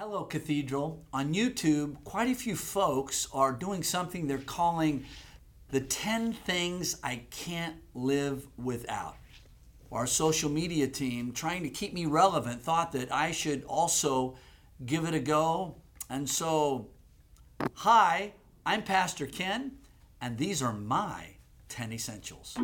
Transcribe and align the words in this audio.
Hello, 0.00 0.24
Cathedral. 0.24 1.04
On 1.12 1.34
YouTube, 1.34 2.02
quite 2.04 2.30
a 2.30 2.34
few 2.34 2.56
folks 2.56 3.28
are 3.34 3.52
doing 3.52 3.82
something 3.82 4.26
they're 4.26 4.38
calling 4.38 5.04
the 5.72 5.80
10 5.82 6.32
things 6.32 6.96
I 7.04 7.24
can't 7.30 7.76
live 7.94 8.46
without. 8.56 9.16
Our 9.92 10.06
social 10.06 10.48
media 10.48 10.88
team, 10.88 11.32
trying 11.32 11.64
to 11.64 11.68
keep 11.68 11.92
me 11.92 12.06
relevant, 12.06 12.62
thought 12.62 12.92
that 12.92 13.12
I 13.12 13.30
should 13.30 13.62
also 13.64 14.38
give 14.86 15.04
it 15.04 15.12
a 15.12 15.20
go. 15.20 15.74
And 16.08 16.26
so, 16.26 16.88
hi, 17.74 18.32
I'm 18.64 18.82
Pastor 18.82 19.26
Ken, 19.26 19.72
and 20.18 20.38
these 20.38 20.62
are 20.62 20.72
my 20.72 21.34
10 21.68 21.92
essentials. 21.92 22.56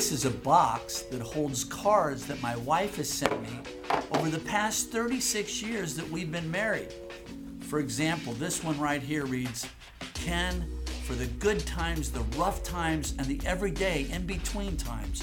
This 0.00 0.12
is 0.12 0.24
a 0.24 0.30
box 0.30 1.02
that 1.10 1.20
holds 1.20 1.62
cards 1.62 2.24
that 2.24 2.40
my 2.40 2.56
wife 2.56 2.96
has 2.96 3.06
sent 3.06 3.38
me 3.42 3.50
over 4.12 4.30
the 4.30 4.38
past 4.38 4.90
36 4.90 5.60
years 5.60 5.94
that 5.94 6.10
we've 6.10 6.32
been 6.32 6.50
married. 6.50 6.94
For 7.68 7.80
example, 7.80 8.32
this 8.32 8.64
one 8.64 8.80
right 8.80 9.02
here 9.02 9.26
reads 9.26 9.68
Ken, 10.14 10.64
for 11.04 11.12
the 11.12 11.26
good 11.26 11.60
times, 11.66 12.10
the 12.10 12.22
rough 12.38 12.62
times, 12.62 13.12
and 13.18 13.26
the 13.26 13.46
everyday 13.46 14.06
in 14.10 14.24
between 14.24 14.78
times. 14.78 15.22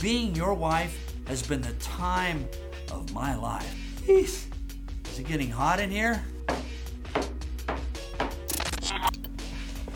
Being 0.00 0.36
your 0.36 0.54
wife 0.54 0.96
has 1.26 1.42
been 1.42 1.60
the 1.60 1.72
time 1.72 2.48
of 2.92 3.12
my 3.12 3.34
life. 3.34 3.74
Jeez. 4.06 4.46
Is 5.10 5.18
it 5.18 5.26
getting 5.26 5.50
hot 5.50 5.80
in 5.80 5.90
here? 5.90 6.22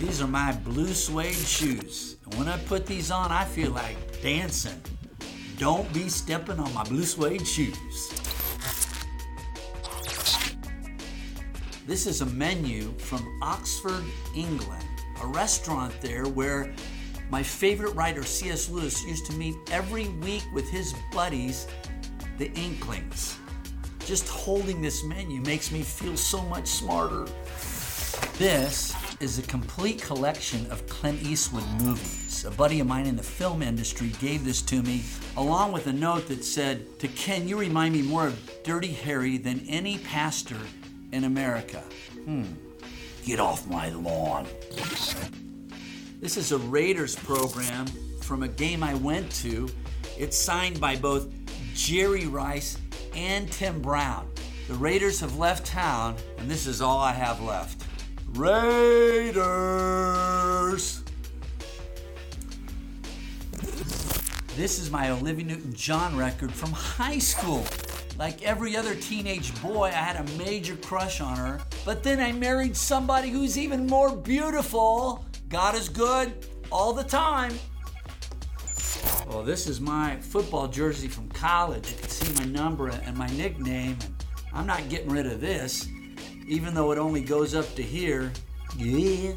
These 0.00 0.20
are 0.20 0.26
my 0.26 0.50
blue 0.50 0.94
suede 0.94 1.32
shoes. 1.32 2.09
When 2.36 2.48
I 2.48 2.58
put 2.58 2.86
these 2.86 3.10
on, 3.10 3.32
I 3.32 3.44
feel 3.44 3.70
like 3.72 4.22
dancing. 4.22 4.80
Don't 5.58 5.92
be 5.92 6.08
stepping 6.08 6.58
on 6.58 6.72
my 6.72 6.84
blue 6.84 7.04
suede 7.04 7.46
shoes. 7.46 8.10
This 11.86 12.06
is 12.06 12.20
a 12.20 12.26
menu 12.26 12.92
from 12.98 13.38
Oxford, 13.42 14.04
England, 14.34 14.84
a 15.22 15.26
restaurant 15.26 15.92
there 16.00 16.26
where 16.26 16.72
my 17.30 17.42
favorite 17.42 17.94
writer, 17.94 18.22
C.S. 18.22 18.70
Lewis, 18.70 19.04
used 19.04 19.26
to 19.26 19.32
meet 19.34 19.54
every 19.70 20.08
week 20.08 20.44
with 20.54 20.68
his 20.70 20.94
buddies, 21.12 21.66
the 22.38 22.50
Inklings. 22.52 23.36
Just 24.06 24.28
holding 24.28 24.80
this 24.80 25.04
menu 25.04 25.40
makes 25.42 25.70
me 25.70 25.82
feel 25.82 26.16
so 26.16 26.42
much 26.42 26.66
smarter. 26.66 27.26
This 28.38 28.94
is 29.20 29.38
a 29.38 29.42
complete 29.42 30.00
collection 30.00 30.66
of 30.70 30.86
Clint 30.88 31.22
Eastwood 31.22 31.66
movies. 31.82 32.46
A 32.46 32.50
buddy 32.50 32.80
of 32.80 32.86
mine 32.86 33.06
in 33.06 33.16
the 33.16 33.22
film 33.22 33.60
industry 33.60 34.12
gave 34.18 34.46
this 34.46 34.62
to 34.62 34.82
me, 34.82 35.02
along 35.36 35.72
with 35.72 35.86
a 35.88 35.92
note 35.92 36.26
that 36.28 36.42
said, 36.42 36.98
To 37.00 37.08
Ken, 37.08 37.46
you 37.46 37.58
remind 37.58 37.94
me 37.94 38.00
more 38.00 38.26
of 38.26 38.50
Dirty 38.64 38.92
Harry 38.92 39.36
than 39.36 39.60
any 39.68 39.98
pastor 39.98 40.56
in 41.12 41.24
America. 41.24 41.84
Hmm. 42.24 42.44
Get 43.22 43.40
off 43.40 43.68
my 43.68 43.90
lawn. 43.90 44.46
This 46.18 46.38
is 46.38 46.52
a 46.52 46.58
Raiders 46.58 47.14
program 47.14 47.86
from 48.22 48.42
a 48.42 48.48
game 48.48 48.82
I 48.82 48.94
went 48.94 49.30
to. 49.42 49.68
It's 50.18 50.36
signed 50.36 50.80
by 50.80 50.96
both 50.96 51.28
Jerry 51.74 52.26
Rice 52.26 52.78
and 53.14 53.52
Tim 53.52 53.82
Brown. 53.82 54.30
The 54.66 54.74
Raiders 54.74 55.20
have 55.20 55.36
left 55.36 55.66
town, 55.66 56.16
and 56.38 56.50
this 56.50 56.66
is 56.66 56.80
all 56.80 56.98
I 56.98 57.12
have 57.12 57.42
left. 57.42 57.84
Raiders! 58.34 59.40
This 64.56 64.78
is 64.78 64.90
my 64.90 65.10
Olivia 65.10 65.46
Newton 65.46 65.72
John 65.72 66.16
record 66.16 66.52
from 66.52 66.70
high 66.70 67.18
school. 67.18 67.64
Like 68.18 68.42
every 68.42 68.76
other 68.76 68.94
teenage 68.94 69.60
boy, 69.62 69.86
I 69.86 69.92
had 69.92 70.16
a 70.16 70.24
major 70.36 70.76
crush 70.76 71.20
on 71.20 71.36
her. 71.36 71.60
But 71.84 72.02
then 72.02 72.20
I 72.20 72.32
married 72.32 72.76
somebody 72.76 73.30
who's 73.30 73.58
even 73.58 73.86
more 73.86 74.14
beautiful. 74.14 75.24
God 75.48 75.74
is 75.74 75.88
good 75.88 76.32
all 76.70 76.92
the 76.92 77.02
time. 77.02 77.52
Well, 79.28 79.42
this 79.42 79.66
is 79.66 79.80
my 79.80 80.16
football 80.16 80.68
jersey 80.68 81.08
from 81.08 81.28
college. 81.30 81.90
You 81.90 81.96
can 81.96 82.08
see 82.08 82.32
my 82.34 82.44
number 82.50 82.88
and 82.88 83.16
my 83.16 83.28
nickname. 83.28 83.96
I'm 84.52 84.66
not 84.66 84.88
getting 84.88 85.08
rid 85.08 85.26
of 85.26 85.40
this, 85.40 85.88
even 86.50 86.74
though 86.74 86.90
it 86.90 86.98
only 86.98 87.20
goes 87.20 87.54
up 87.54 87.74
to 87.76 87.82
here. 87.82 88.32
Yeah. 88.76 89.34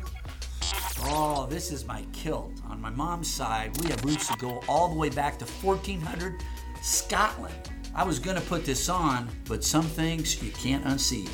Oh, 1.03 1.45
this 1.47 1.71
is 1.71 1.85
my 1.85 2.03
kilt. 2.11 2.51
On 2.67 2.81
my 2.81 2.89
mom's 2.89 3.31
side, 3.31 3.77
we 3.81 3.89
have 3.91 4.03
roots 4.03 4.29
that 4.29 4.39
go 4.39 4.63
all 4.67 4.89
the 4.89 4.95
way 4.95 5.09
back 5.09 5.37
to 5.37 5.45
1400 5.45 6.43
Scotland. 6.81 7.53
I 7.93 8.03
was 8.03 8.17
gonna 8.17 8.41
put 8.41 8.65
this 8.65 8.89
on, 8.89 9.29
but 9.47 9.63
some 9.63 9.83
things 9.83 10.41
you 10.41 10.51
can't 10.53 10.83
unsee. 10.85 11.29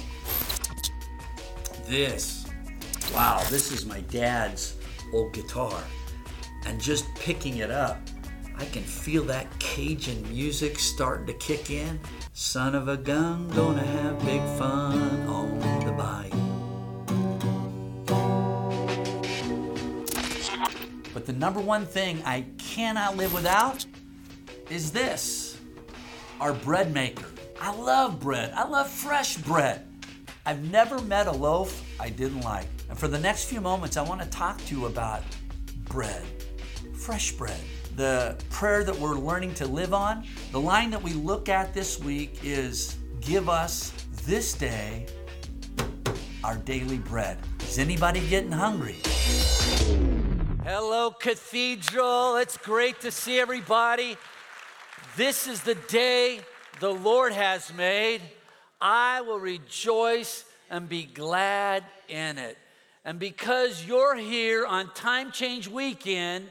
This, 1.86 2.46
wow, 3.14 3.42
this 3.50 3.72
is 3.72 3.86
my 3.86 4.02
dad's 4.02 4.76
old 5.14 5.32
guitar. 5.32 5.82
And 6.66 6.82
just 6.82 7.06
picking 7.16 7.60
it 7.60 7.72
up, 7.72 8.02
I 8.58 8.66
can 8.66 8.84
feel 8.84 9.24
that 9.26 9.48
Cajun 9.60 10.30
music 10.30 10.78
starting 10.78 11.26
to 11.28 11.34
kick 11.34 11.70
in. 11.70 12.02
Son 12.42 12.74
of 12.74 12.88
a 12.88 12.96
gun, 12.96 13.50
gonna 13.50 13.84
have 13.84 14.18
big 14.24 14.42
fun 14.58 15.28
on 15.28 15.60
the 15.86 15.92
bayou. 15.92 16.32
But 21.14 21.26
the 21.26 21.34
number 21.34 21.60
one 21.60 21.86
thing 21.86 22.24
I 22.26 22.46
cannot 22.58 23.18
live 23.18 23.34
without 23.34 23.86
is 24.70 24.94
this 24.94 25.58
our 26.40 26.54
bread 26.54 26.94
maker. 26.94 27.26
I 27.60 27.76
love 27.76 28.22
bread. 28.22 28.54
I 28.56 28.66
love 28.70 28.90
fresh 28.90 29.36
bread. 29.36 29.86
I've 30.46 30.64
never 30.72 31.02
met 31.02 31.28
a 31.28 31.34
loaf 31.34 31.84
I 32.00 32.10
didn't 32.10 32.42
like. 32.42 32.68
And 32.90 32.98
for 32.98 33.10
the 33.10 33.20
next 33.20 33.50
few 33.50 33.60
moments, 33.60 33.98
I 33.98 34.02
want 34.02 34.22
to 34.22 34.30
talk 34.30 34.64
to 34.68 34.76
you 34.76 34.86
about 34.86 35.24
bread, 35.90 36.24
fresh 36.94 37.34
bread. 37.34 37.60
The 38.00 38.38
prayer 38.50 38.86
that 38.86 38.98
we're 38.98 39.16
learning 39.16 39.56
to 39.56 39.68
live 39.68 39.94
on, 39.94 40.24
the 40.54 40.60
line 40.62 40.90
that 40.92 41.04
we 41.04 41.12
look 41.12 41.50
at 41.50 41.74
this 41.74 42.00
week 42.00 42.40
is 42.46 42.96
Give 43.20 43.50
us 43.50 43.92
this 44.24 44.54
day 44.54 45.06
our 46.42 46.56
daily 46.56 47.00
bread. 47.00 47.40
Is 47.60 47.78
anybody 47.78 48.26
getting 48.30 48.54
hungry? 48.54 48.96
Hello, 50.64 51.12
Cathedral. 51.12 52.38
It's 52.38 52.56
great 52.56 53.02
to 53.02 53.12
see 53.12 53.38
everybody. 53.38 54.16
This 55.18 55.46
is 55.46 55.62
the 55.64 55.76
day 55.76 56.40
the 56.80 56.94
Lord 56.94 57.34
has 57.34 57.74
made. 57.74 58.22
I 58.80 59.20
will 59.20 59.42
rejoice 59.42 60.46
and 60.70 60.88
be 60.88 61.04
glad 61.04 61.84
in 62.08 62.38
it. 62.38 62.58
And 63.04 63.20
because 63.20 63.86
you're 63.86 64.16
here 64.16 64.66
on 64.66 64.90
Time 64.94 65.34
Change 65.34 65.68
Weekend, 65.68 66.48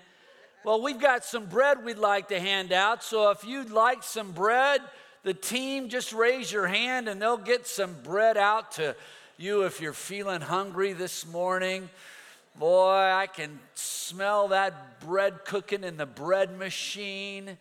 well, 0.69 0.83
we've 0.83 1.01
got 1.01 1.25
some 1.25 1.47
bread 1.47 1.83
we'd 1.83 1.97
like 1.97 2.29
to 2.29 2.39
hand 2.39 2.75
out. 2.75 3.03
So 3.03 3.31
if 3.31 3.43
you'd 3.43 3.71
like 3.71 4.03
some 4.03 4.33
bread, 4.33 4.83
the 5.23 5.33
team 5.33 5.89
just 5.89 6.13
raise 6.13 6.53
your 6.53 6.67
hand 6.67 7.09
and 7.09 7.23
they'll 7.23 7.39
get 7.39 7.67
some 7.67 7.95
bread 8.03 8.37
out 8.37 8.73
to 8.73 8.95
you 9.39 9.63
if 9.63 9.81
you're 9.81 9.95
feeling 9.95 10.43
hungry 10.43 10.93
this 10.93 11.27
morning. 11.27 11.89
Boy, 12.57 12.93
I 12.93 13.29
can 13.29 13.59
smell 13.77 14.49
that 14.49 15.01
bread 15.01 15.47
cooking 15.47 15.85
in 15.85 15.97
the 15.97 16.05
bread 16.05 16.55
machine. 16.59 17.57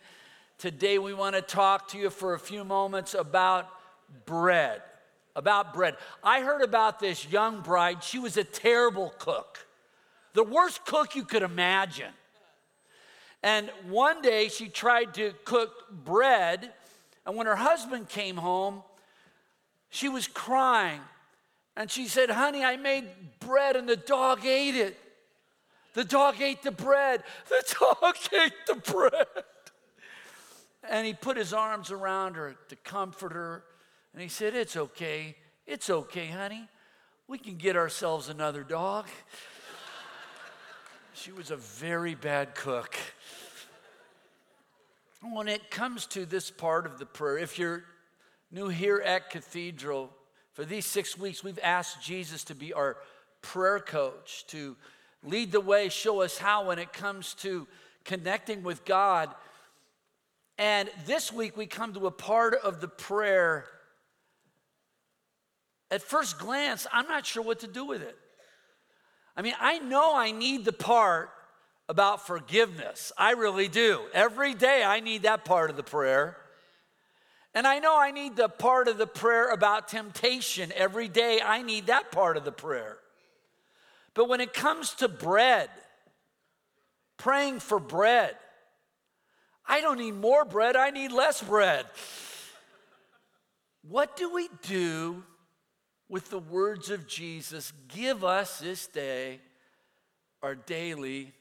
Today, 0.58 0.98
we 0.98 1.14
want 1.14 1.34
to 1.34 1.40
talk 1.40 1.88
to 1.92 1.98
you 1.98 2.10
for 2.10 2.34
a 2.34 2.38
few 2.38 2.62
moments 2.62 3.14
about 3.14 3.70
bread. 4.26 4.82
About 5.34 5.72
bread. 5.72 5.96
I 6.22 6.42
heard 6.42 6.60
about 6.60 7.00
this 7.00 7.26
young 7.26 7.62
bride. 7.62 8.04
She 8.04 8.18
was 8.18 8.36
a 8.36 8.44
terrible 8.44 9.14
cook, 9.18 9.66
the 10.34 10.44
worst 10.44 10.84
cook 10.84 11.16
you 11.16 11.24
could 11.24 11.42
imagine. 11.42 12.12
And 13.42 13.70
one 13.88 14.20
day 14.20 14.48
she 14.48 14.68
tried 14.68 15.14
to 15.14 15.32
cook 15.44 15.70
bread, 16.04 16.72
and 17.24 17.36
when 17.36 17.46
her 17.46 17.56
husband 17.56 18.08
came 18.08 18.36
home, 18.36 18.82
she 19.90 20.08
was 20.08 20.26
crying. 20.26 21.00
And 21.76 21.90
she 21.90 22.08
said, 22.08 22.30
Honey, 22.30 22.64
I 22.64 22.76
made 22.76 23.04
bread 23.38 23.76
and 23.76 23.88
the 23.88 23.96
dog 23.96 24.44
ate 24.44 24.74
it. 24.74 24.98
The 25.94 26.04
dog 26.04 26.40
ate 26.40 26.62
the 26.62 26.72
bread. 26.72 27.22
The 27.48 27.74
dog 27.80 28.16
ate 28.32 28.66
the 28.66 28.74
bread. 28.74 29.26
And 30.88 31.06
he 31.06 31.14
put 31.14 31.36
his 31.36 31.52
arms 31.52 31.90
around 31.90 32.34
her 32.34 32.56
to 32.68 32.76
comfort 32.76 33.32
her. 33.32 33.62
And 34.12 34.22
he 34.22 34.28
said, 34.28 34.54
It's 34.54 34.76
okay. 34.76 35.36
It's 35.66 35.88
okay, 35.88 36.26
honey. 36.26 36.68
We 37.28 37.38
can 37.38 37.56
get 37.56 37.76
ourselves 37.76 38.28
another 38.28 38.64
dog. 38.64 39.06
She 41.18 41.32
was 41.32 41.50
a 41.50 41.56
very 41.56 42.14
bad 42.14 42.54
cook. 42.54 42.96
When 45.20 45.48
it 45.48 45.68
comes 45.68 46.06
to 46.08 46.24
this 46.24 46.50
part 46.50 46.86
of 46.86 46.98
the 46.98 47.06
prayer, 47.06 47.38
if 47.38 47.58
you're 47.58 47.82
new 48.52 48.68
here 48.68 49.02
at 49.04 49.30
Cathedral, 49.30 50.10
for 50.52 50.64
these 50.64 50.86
six 50.86 51.18
weeks, 51.18 51.42
we've 51.42 51.58
asked 51.62 52.02
Jesus 52.02 52.44
to 52.44 52.54
be 52.54 52.72
our 52.72 52.98
prayer 53.42 53.80
coach, 53.80 54.44
to 54.48 54.76
lead 55.24 55.50
the 55.50 55.60
way, 55.60 55.88
show 55.88 56.20
us 56.20 56.38
how 56.38 56.68
when 56.68 56.78
it 56.78 56.92
comes 56.92 57.34
to 57.34 57.66
connecting 58.04 58.62
with 58.62 58.84
God. 58.84 59.28
And 60.56 60.88
this 61.06 61.32
week 61.32 61.56
we 61.56 61.66
come 61.66 61.94
to 61.94 62.06
a 62.06 62.12
part 62.12 62.54
of 62.54 62.80
the 62.80 62.88
prayer. 62.88 63.66
At 65.90 66.02
first 66.02 66.38
glance, 66.38 66.86
I'm 66.92 67.08
not 67.08 67.26
sure 67.26 67.42
what 67.42 67.60
to 67.60 67.66
do 67.66 67.84
with 67.84 68.02
it. 68.02 68.16
I 69.38 69.42
mean, 69.42 69.54
I 69.60 69.78
know 69.78 70.16
I 70.16 70.32
need 70.32 70.64
the 70.64 70.72
part 70.72 71.30
about 71.88 72.26
forgiveness. 72.26 73.12
I 73.16 73.30
really 73.32 73.68
do. 73.68 74.00
Every 74.12 74.52
day 74.52 74.82
I 74.82 74.98
need 74.98 75.22
that 75.22 75.44
part 75.44 75.70
of 75.70 75.76
the 75.76 75.84
prayer. 75.84 76.36
And 77.54 77.64
I 77.64 77.78
know 77.78 77.96
I 77.96 78.10
need 78.10 78.34
the 78.34 78.48
part 78.48 78.88
of 78.88 78.98
the 78.98 79.06
prayer 79.06 79.50
about 79.50 79.86
temptation. 79.86 80.72
Every 80.74 81.06
day 81.06 81.40
I 81.40 81.62
need 81.62 81.86
that 81.86 82.10
part 82.10 82.36
of 82.36 82.44
the 82.44 82.52
prayer. 82.52 82.98
But 84.12 84.28
when 84.28 84.40
it 84.40 84.52
comes 84.52 84.94
to 84.94 85.08
bread, 85.08 85.70
praying 87.16 87.60
for 87.60 87.78
bread, 87.78 88.34
I 89.64 89.80
don't 89.80 89.98
need 89.98 90.16
more 90.16 90.44
bread, 90.44 90.74
I 90.74 90.90
need 90.90 91.12
less 91.12 91.40
bread. 91.42 91.86
What 93.82 94.16
do 94.16 94.34
we 94.34 94.48
do 94.62 95.22
with 96.08 96.30
the 96.30 96.38
words 96.38 96.90
of 96.90 97.06
Jesus? 97.06 97.72
Give 97.88 98.24
us 98.24 98.58
this 98.58 98.86
day 98.86 99.40
our 100.42 100.54
daily 100.54 101.32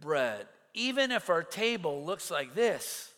bread, 0.00 0.46
even 0.74 1.10
if 1.10 1.30
our 1.30 1.42
table 1.42 2.04
looks 2.04 2.30
like 2.30 2.54
this. 2.54 3.12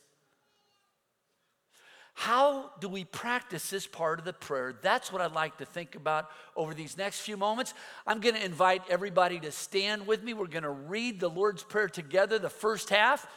How 2.14 2.70
do 2.78 2.88
we 2.88 3.04
practice 3.04 3.70
this 3.70 3.86
part 3.86 4.18
of 4.18 4.24
the 4.24 4.32
prayer? 4.32 4.74
That's 4.82 5.12
what 5.12 5.22
I'd 5.22 5.32
like 5.32 5.56
to 5.58 5.64
think 5.64 5.96
about 5.96 6.28
over 6.54 6.74
these 6.74 6.96
next 6.96 7.20
few 7.20 7.36
moments. 7.36 7.72
I'm 8.06 8.20
going 8.20 8.34
to 8.34 8.44
invite 8.44 8.82
everybody 8.90 9.40
to 9.40 9.50
stand 9.50 10.06
with 10.06 10.22
me. 10.22 10.34
We're 10.34 10.46
going 10.46 10.62
to 10.62 10.70
read 10.70 11.20
the 11.20 11.30
Lord's 11.30 11.62
Prayer 11.62 11.88
together, 11.88 12.38
the 12.38 12.50
first 12.50 12.90
half. 12.90 13.24
I 13.24 13.28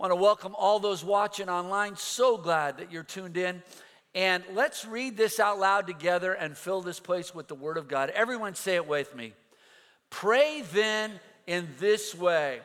want 0.00 0.10
to 0.10 0.16
welcome 0.16 0.54
all 0.58 0.80
those 0.80 1.04
watching 1.04 1.48
online. 1.48 1.96
So 1.96 2.36
glad 2.36 2.78
that 2.78 2.92
you're 2.92 3.04
tuned 3.04 3.36
in. 3.36 3.62
And 4.14 4.42
let's 4.54 4.84
read 4.84 5.16
this 5.16 5.38
out 5.38 5.58
loud 5.58 5.86
together 5.86 6.32
and 6.32 6.56
fill 6.56 6.80
this 6.80 7.00
place 7.00 7.34
with 7.34 7.48
the 7.48 7.54
Word 7.54 7.76
of 7.76 7.88
God. 7.88 8.10
Everyone 8.10 8.54
say 8.54 8.74
it 8.74 8.86
with 8.86 9.14
me. 9.14 9.32
Pray 10.10 10.62
then 10.72 11.20
in 11.46 11.68
this 11.78 12.14
way 12.14 12.60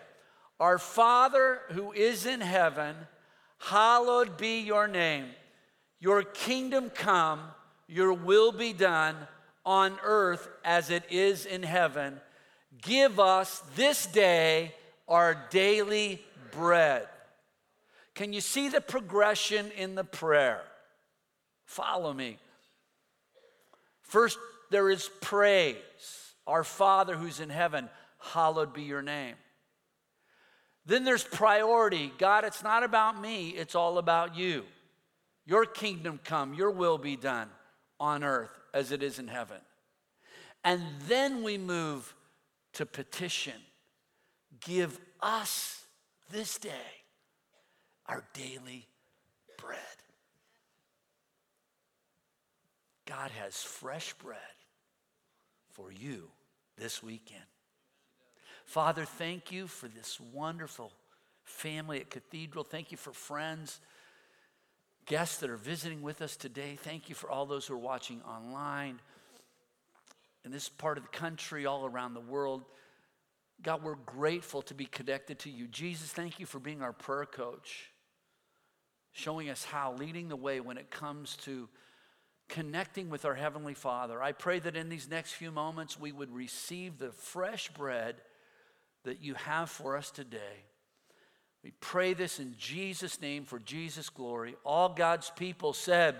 Our 0.59 0.77
Father 0.77 1.59
who 1.71 1.91
is 1.91 2.25
in 2.25 2.41
heaven, 2.41 2.95
hallowed 3.59 4.37
be 4.37 4.61
your 4.61 4.87
name. 4.87 5.25
Your 5.99 6.23
kingdom 6.23 6.89
come, 6.89 7.39
your 7.87 8.13
will 8.13 8.51
be 8.51 8.73
done 8.73 9.15
on 9.65 9.97
earth 10.03 10.49
as 10.65 10.89
it 10.89 11.03
is 11.09 11.45
in 11.45 11.63
heaven. 11.63 12.19
Give 12.81 13.19
us 13.19 13.63
this 13.75 14.05
day 14.07 14.73
our 15.07 15.37
daily 15.49 16.21
bread. 16.51 17.07
Can 18.15 18.33
you 18.33 18.41
see 18.41 18.69
the 18.69 18.81
progression 18.81 19.71
in 19.71 19.95
the 19.95 20.03
prayer? 20.03 20.61
Follow 21.65 22.13
me. 22.13 22.37
First, 24.01 24.37
there 24.69 24.89
is 24.89 25.09
praise. 25.21 25.75
Our 26.45 26.63
Father 26.63 27.15
who's 27.15 27.39
in 27.39 27.49
heaven, 27.49 27.89
hallowed 28.19 28.73
be 28.73 28.83
your 28.83 29.01
name. 29.01 29.35
Then 30.85 31.03
there's 31.05 31.23
priority. 31.23 32.11
God, 32.17 32.43
it's 32.43 32.63
not 32.63 32.83
about 32.83 33.19
me, 33.19 33.49
it's 33.49 33.75
all 33.75 33.97
about 33.97 34.35
you. 34.35 34.63
Your 35.45 35.65
kingdom 35.65 36.19
come, 36.23 36.53
your 36.53 36.71
will 36.71 36.97
be 36.97 37.15
done 37.15 37.49
on 37.99 38.23
earth 38.23 38.51
as 38.73 38.91
it 38.91 39.03
is 39.03 39.19
in 39.19 39.27
heaven. 39.27 39.59
And 40.63 40.81
then 41.07 41.43
we 41.43 41.57
move 41.57 42.13
to 42.73 42.85
petition. 42.85 43.53
Give 44.61 44.99
us 45.21 45.85
this 46.31 46.57
day 46.57 46.69
our 48.07 48.23
daily 48.33 48.87
bread. 49.57 49.77
God 53.05 53.31
has 53.31 53.61
fresh 53.61 54.13
bread 54.13 54.37
for 55.71 55.91
you 55.91 56.29
this 56.77 57.03
weekend. 57.03 57.43
Father, 58.65 59.05
thank 59.05 59.51
you 59.51 59.67
for 59.67 59.87
this 59.87 60.19
wonderful 60.19 60.91
family 61.43 61.99
at 61.99 62.09
Cathedral. 62.09 62.63
Thank 62.63 62.91
you 62.91 62.97
for 62.97 63.11
friends 63.11 63.79
guests 65.05 65.37
that 65.37 65.49
are 65.49 65.57
visiting 65.57 66.01
with 66.01 66.21
us 66.21 66.35
today. 66.35 66.77
Thank 66.81 67.09
you 67.09 67.15
for 67.15 67.29
all 67.29 67.45
those 67.45 67.67
who 67.67 67.73
are 67.73 67.77
watching 67.77 68.21
online 68.21 68.99
in 70.45 70.51
this 70.51 70.69
part 70.69 70.97
of 70.97 71.03
the 71.03 71.09
country, 71.09 71.65
all 71.65 71.85
around 71.85 72.13
the 72.13 72.21
world. 72.21 72.63
God, 73.61 73.83
we're 73.83 73.95
grateful 73.95 74.61
to 74.63 74.73
be 74.73 74.85
connected 74.85 75.39
to 75.39 75.49
you. 75.49 75.67
Jesus, 75.67 76.09
thank 76.09 76.39
you 76.39 76.45
for 76.45 76.59
being 76.59 76.81
our 76.81 76.93
prayer 76.93 77.25
coach, 77.25 77.91
showing 79.11 79.49
us 79.49 79.63
how, 79.63 79.93
leading 79.93 80.27
the 80.27 80.35
way 80.35 80.59
when 80.59 80.77
it 80.77 80.89
comes 80.89 81.37
to 81.37 81.69
connecting 82.49 83.09
with 83.09 83.25
our 83.25 83.35
Heavenly 83.35 83.73
Father. 83.73 84.21
I 84.21 84.31
pray 84.31 84.59
that 84.59 84.75
in 84.75 84.89
these 84.89 85.09
next 85.09 85.33
few 85.33 85.51
moments 85.51 85.99
we 85.99 86.11
would 86.11 86.33
receive 86.33 86.97
the 86.97 87.11
fresh 87.11 87.69
bread 87.69 88.15
that 89.03 89.21
you 89.21 89.33
have 89.35 89.69
for 89.69 89.97
us 89.97 90.11
today. 90.11 90.65
We 91.63 91.71
pray 91.79 92.13
this 92.13 92.39
in 92.39 92.55
Jesus' 92.57 93.21
name 93.21 93.45
for 93.45 93.59
Jesus' 93.59 94.09
glory. 94.09 94.55
All 94.65 94.89
God's 94.89 95.29
people 95.29 95.73
said, 95.73 96.15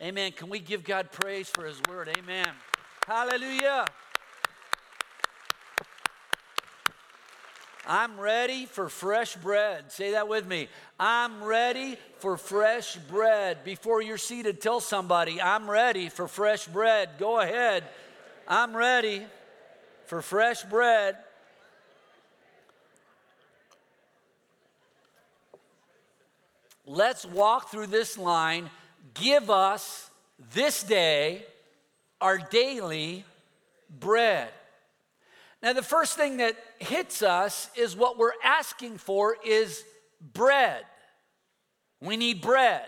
Amen. 0.00 0.08
Amen. 0.08 0.32
Can 0.32 0.48
we 0.48 0.58
give 0.58 0.82
God 0.82 1.12
praise 1.12 1.48
for 1.48 1.64
His 1.64 1.80
word? 1.88 2.08
Amen. 2.18 2.48
Hallelujah. 3.06 3.86
I'm 7.88 8.20
ready 8.20 8.66
for 8.66 8.88
fresh 8.88 9.34
bread. 9.36 9.90
Say 9.90 10.12
that 10.12 10.28
with 10.28 10.46
me. 10.46 10.68
I'm 11.00 11.42
ready 11.42 11.96
for 12.18 12.36
fresh 12.36 12.96
bread. 12.96 13.64
Before 13.64 14.02
you're 14.02 14.18
seated, 14.18 14.60
tell 14.60 14.80
somebody, 14.80 15.40
I'm 15.40 15.68
ready 15.68 16.08
for 16.10 16.28
fresh 16.28 16.66
bread. 16.66 17.10
Go 17.18 17.40
ahead. 17.40 17.84
I'm 18.46 18.76
ready 18.76 19.24
for 20.06 20.22
fresh 20.22 20.62
bread. 20.64 21.16
let's 26.88 27.26
walk 27.26 27.70
through 27.70 27.86
this 27.86 28.18
line. 28.18 28.70
Give 29.14 29.50
us 29.50 30.10
this 30.54 30.82
day 30.82 31.44
our 32.20 32.38
daily 32.38 33.24
bread. 34.00 34.48
Now, 35.62 35.72
the 35.72 35.82
first 35.82 36.16
thing 36.16 36.36
that 36.36 36.56
hits 36.78 37.22
us 37.22 37.68
is 37.76 37.96
what 37.96 38.16
we're 38.16 38.30
asking 38.44 38.98
for 38.98 39.36
is 39.44 39.82
bread. 40.20 40.84
We 42.00 42.16
need 42.16 42.40
bread. 42.40 42.86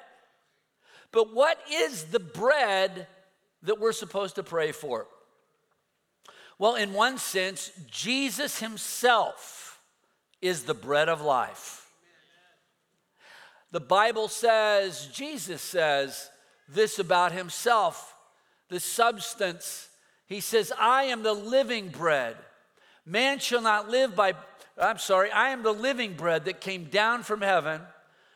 But 1.13 1.35
what 1.35 1.59
is 1.71 2.05
the 2.05 2.21
bread 2.21 3.09
that 3.63 3.81
we're 3.81 3.93
supposed 3.93 4.37
to 4.37 4.43
pray 4.43 4.71
for? 4.73 5.09
Well, 6.59 6.77
in 6.77 6.93
one 6.93 7.19
sense, 7.19 7.73
Jesus 7.91 8.61
himself 8.61 9.81
is 10.41 10.63
the 10.63 10.75
bread 10.75 11.09
of 11.09 11.21
life. 11.21 11.91
The 13.73 13.81
Bible 13.81 14.29
says, 14.29 15.09
Jesus 15.13 15.63
says 15.63 16.31
this 16.69 16.99
about 16.99 17.33
himself, 17.33 18.15
the 18.69 18.81
substance. 18.81 19.89
He 20.27 20.41
says, 20.41 20.73
I 20.79 21.05
am 21.05 21.23
the 21.23 21.33
living 21.33 21.89
bread. 21.89 22.37
Man 23.07 23.39
shall 23.39 23.63
not 23.63 23.89
live 23.89 24.15
by, 24.15 24.35
I'm 24.81 24.99
sorry, 24.99 25.31
I 25.31 25.51
am 25.51 25.63
the 25.63 25.73
living 25.73 26.15
bread 26.15 26.45
that 26.45 26.61
came 26.61 26.85
down 26.85 27.23
from 27.23 27.41
heaven. 27.41 27.81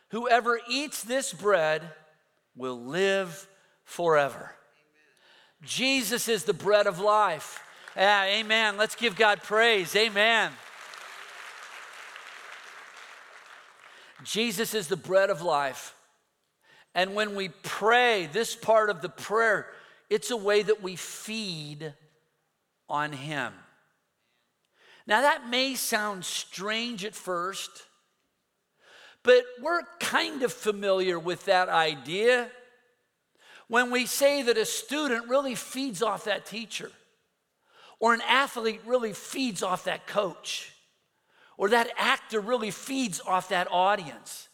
Whoever 0.09 0.59
eats 0.69 1.03
this 1.03 1.33
bread 1.33 1.81
will 2.55 2.81
live 2.81 3.47
forever. 3.83 4.35
Amen. 4.35 5.67
Jesus 5.67 6.27
is 6.27 6.43
the 6.43 6.53
bread 6.53 6.87
of 6.87 6.99
life. 6.99 7.59
Yeah, 7.95 8.23
amen. 8.25 8.77
Let's 8.77 8.95
give 8.95 9.15
God 9.15 9.41
praise. 9.41 9.95
Amen. 9.95 10.51
Jesus 14.23 14.73
is 14.73 14.87
the 14.87 14.97
bread 14.97 15.29
of 15.29 15.41
life. 15.41 15.93
And 16.93 17.13
when 17.13 17.35
we 17.35 17.49
pray, 17.49 18.27
this 18.31 18.55
part 18.55 18.89
of 18.89 19.01
the 19.01 19.09
prayer, 19.09 19.67
it's 20.09 20.31
a 20.31 20.37
way 20.37 20.61
that 20.61 20.81
we 20.81 20.95
feed 20.95 21.93
on 22.89 23.11
Him. 23.11 23.53
Now, 25.07 25.21
that 25.21 25.49
may 25.49 25.75
sound 25.75 26.25
strange 26.25 27.05
at 27.05 27.15
first, 27.15 27.69
but 29.23 29.43
we're 29.61 29.83
kind 29.99 30.43
of 30.43 30.51
familiar 30.51 31.19
with 31.19 31.45
that 31.45 31.69
idea 31.69 32.49
when 33.67 33.91
we 33.91 34.05
say 34.05 34.43
that 34.43 34.57
a 34.57 34.65
student 34.65 35.27
really 35.27 35.55
feeds 35.55 36.01
off 36.01 36.25
that 36.25 36.45
teacher, 36.45 36.91
or 37.99 38.13
an 38.13 38.21
athlete 38.27 38.81
really 38.85 39.13
feeds 39.13 39.63
off 39.63 39.85
that 39.85 40.05
coach 40.05 40.71
or 41.57 41.69
that 41.69 41.89
actor 41.97 42.39
really 42.39 42.71
feeds 42.71 43.21
off 43.25 43.49
that 43.49 43.67
audience. 43.71 44.49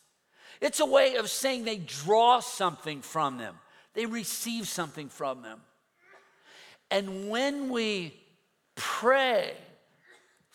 It's 0.60 0.80
a 0.80 0.86
way 0.86 1.16
of 1.16 1.30
saying 1.30 1.64
they 1.64 1.78
draw 1.78 2.40
something 2.40 3.02
from 3.02 3.38
them, 3.38 3.56
they 3.94 4.06
receive 4.06 4.68
something 4.68 5.10
from 5.10 5.42
them. 5.42 5.62
And 6.90 7.30
when 7.30 7.70
we 7.70 8.14
pray 8.76 9.54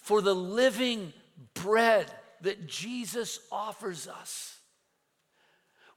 for 0.07 0.23
the 0.23 0.37
living 0.37 1.13
bread 1.55 2.09
that 2.43 2.69
Jesus 2.69 3.41
offers 3.51 4.07
us. 4.07 4.57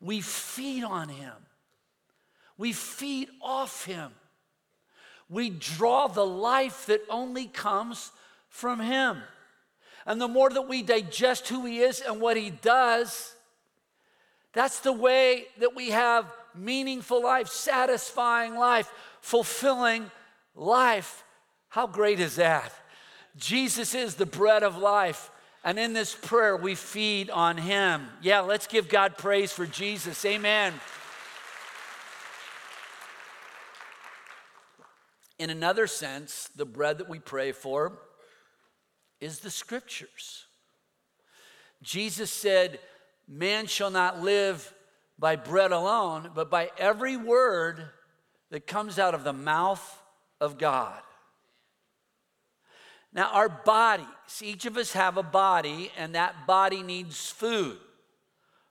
We 0.01 0.19
feed 0.19 0.83
on 0.83 1.09
him, 1.09 1.35
we 2.57 2.73
feed 2.73 3.29
off 3.39 3.85
him. 3.85 4.11
We 5.29 5.51
draw 5.51 6.07
the 6.07 6.25
life 6.25 6.87
that 6.87 7.01
only 7.07 7.45
comes 7.45 8.11
from 8.47 8.79
him. 8.79 9.21
And 10.07 10.19
the 10.19 10.27
more 10.27 10.49
that 10.49 10.67
we 10.67 10.81
digest 10.81 11.47
who 11.47 11.67
he 11.67 11.81
is 11.81 12.01
and 12.01 12.19
what 12.19 12.35
he 12.35 12.49
does, 12.49 13.35
that's 14.53 14.79
the 14.79 14.91
way 14.91 15.45
that 15.59 15.75
we 15.75 15.91
have 15.91 16.25
meaningful 16.55 17.21
life, 17.21 17.49
satisfying 17.49 18.55
life, 18.55 18.91
fulfilling 19.21 20.09
life. 20.55 21.23
How 21.67 21.85
great 21.85 22.19
is 22.19 22.37
that? 22.37 22.73
Jesus 23.37 23.93
is 23.93 24.15
the 24.15 24.25
bread 24.25 24.63
of 24.63 24.77
life. 24.77 25.31
And 25.63 25.77
in 25.77 25.93
this 25.93 26.15
prayer, 26.15 26.55
we 26.55 26.75
feed 26.75 27.29
on 27.29 27.57
him. 27.57 28.07
Yeah, 28.21 28.39
let's 28.39 28.67
give 28.67 28.87
God 28.87 29.17
praise 29.17 29.51
for 29.51 29.65
Jesus. 29.65 30.23
Amen. 30.25 30.73
In 35.37 35.49
another 35.49 35.87
sense, 35.87 36.49
the 36.55 36.65
bread 36.65 36.97
that 36.97 37.09
we 37.09 37.19
pray 37.19 37.51
for 37.51 37.97
is 39.21 39.39
the 39.39 39.49
scriptures. 39.49 40.45
Jesus 41.81 42.31
said, 42.31 42.79
Man 43.27 43.67
shall 43.67 43.91
not 43.91 44.21
live 44.21 44.73
by 45.17 45.35
bread 45.35 45.71
alone, 45.71 46.31
but 46.33 46.49
by 46.49 46.71
every 46.77 47.15
word 47.15 47.83
that 48.49 48.65
comes 48.65 48.97
out 48.97 49.13
of 49.13 49.23
the 49.23 49.33
mouth 49.33 50.01
of 50.41 50.57
God. 50.57 50.99
Now, 53.11 53.29
our 53.31 53.49
bodies, 53.49 54.07
each 54.41 54.65
of 54.65 54.77
us 54.77 54.93
have 54.93 55.17
a 55.17 55.23
body, 55.23 55.91
and 55.97 56.15
that 56.15 56.45
body 56.45 56.83
needs 56.83 57.29
food. 57.29 57.77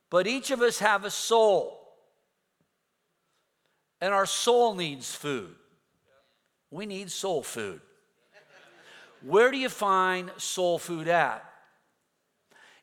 But 0.09 0.27
each 0.27 0.49
of 0.49 0.61
us 0.61 0.79
have 0.79 1.03
a 1.05 1.11
soul, 1.11 1.77
and 4.01 4.13
our 4.13 4.25
soul 4.25 4.75
needs 4.75 5.13
food. 5.13 5.53
We 6.71 6.85
need 6.85 7.11
soul 7.11 7.43
food. 7.43 7.81
Where 9.21 9.51
do 9.51 9.57
you 9.57 9.69
find 9.69 10.31
soul 10.37 10.79
food 10.79 11.07
at? 11.07 11.43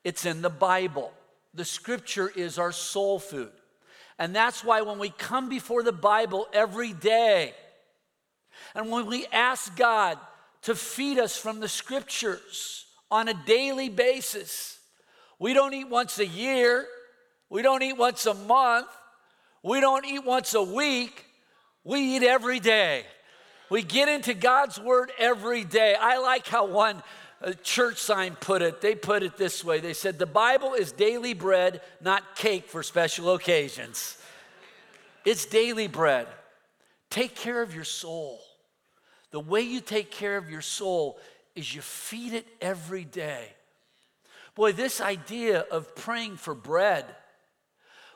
It's 0.05 0.27
in 0.27 0.43
the 0.43 0.51
Bible. 0.51 1.13
The 1.55 1.65
scripture 1.65 2.31
is 2.37 2.59
our 2.59 2.73
soul 2.73 3.19
food. 3.19 3.51
And 4.19 4.37
that's 4.37 4.63
why 4.63 4.83
when 4.83 4.99
we 4.99 5.11
come 5.11 5.49
before 5.49 5.83
the 5.83 5.93
Bible 5.93 6.47
every 6.53 6.93
day, 6.93 7.55
and 8.75 8.91
when 8.91 9.07
we 9.07 9.27
ask 9.33 9.75
God 9.77 10.19
to 10.67 10.75
feed 10.75 11.17
us 11.17 11.37
from 11.39 11.61
the 11.61 11.69
scriptures 11.69 12.87
on 13.09 13.29
a 13.29 13.35
daily 13.47 13.89
basis, 13.89 14.81
we 15.39 15.55
don't 15.55 15.73
eat 15.73 15.89
once 15.89 16.19
a 16.19 16.27
year, 16.27 16.89
we 17.49 17.63
don't 17.63 17.85
eat 17.85 17.97
once 17.97 18.27
a 18.27 18.35
month, 18.35 18.89
we 19.63 19.81
don't 19.81 20.05
eat 20.05 20.25
once 20.25 20.55
a 20.55 20.63
week, 20.63 21.25
we 21.85 22.17
eat 22.17 22.25
every 22.25 22.59
day. 22.59 23.05
We 23.71 23.85
get 23.85 24.09
into 24.09 24.35
God's 24.35 24.81
word 24.81 25.13
every 25.21 25.63
day. 25.63 25.95
I 25.95 26.19
like 26.19 26.49
how 26.49 26.67
one 26.67 27.01
uh, 27.41 27.53
church 27.63 27.99
sign 27.99 28.35
put 28.35 28.61
it. 28.61 28.81
They 28.81 28.97
put 28.97 29.23
it 29.23 29.37
this 29.37 29.63
way 29.63 29.79
they 29.79 29.95
said, 29.95 30.19
The 30.19 30.27
Bible 30.27 30.75
is 30.75 30.91
daily 30.91 31.35
bread, 31.35 31.81
not 32.01 32.35
cake 32.35 32.69
for 32.69 32.83
special 32.83 33.35
occasions. 33.35 34.21
It's 35.25 35.47
daily 35.47 35.87
bread. 35.87 36.27
Take 37.09 37.37
care 37.37 37.63
of 37.63 37.73
your 37.73 37.85
soul. 37.85 38.41
The 39.37 39.41
way 39.41 39.61
you 39.61 39.83
take 39.83 40.11
care 40.11 40.39
of 40.39 40.49
your 40.49 40.63
soul 40.63 41.19
is 41.55 41.75
you 41.75 41.83
feed 41.83 42.33
it 42.33 42.47
every 42.59 43.05
day. 43.05 43.49
Boy, 44.55 44.73
this 44.73 44.99
idea 44.99 45.61
of 45.71 45.95
praying 45.95 46.39
for 46.39 46.55
bread, 46.55 47.05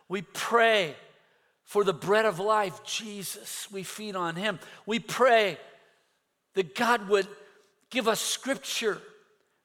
we 0.08 0.22
pray 0.22 0.96
for 1.64 1.84
the 1.84 1.92
bread 1.92 2.24
of 2.24 2.38
life, 2.38 2.82
Jesus. 2.84 3.70
We 3.70 3.82
feed 3.82 4.16
on 4.16 4.34
him. 4.34 4.60
We 4.86 4.98
pray 4.98 5.58
that 6.54 6.74
God 6.74 7.06
would 7.10 7.28
give 7.90 8.08
us 8.08 8.22
scripture 8.22 9.02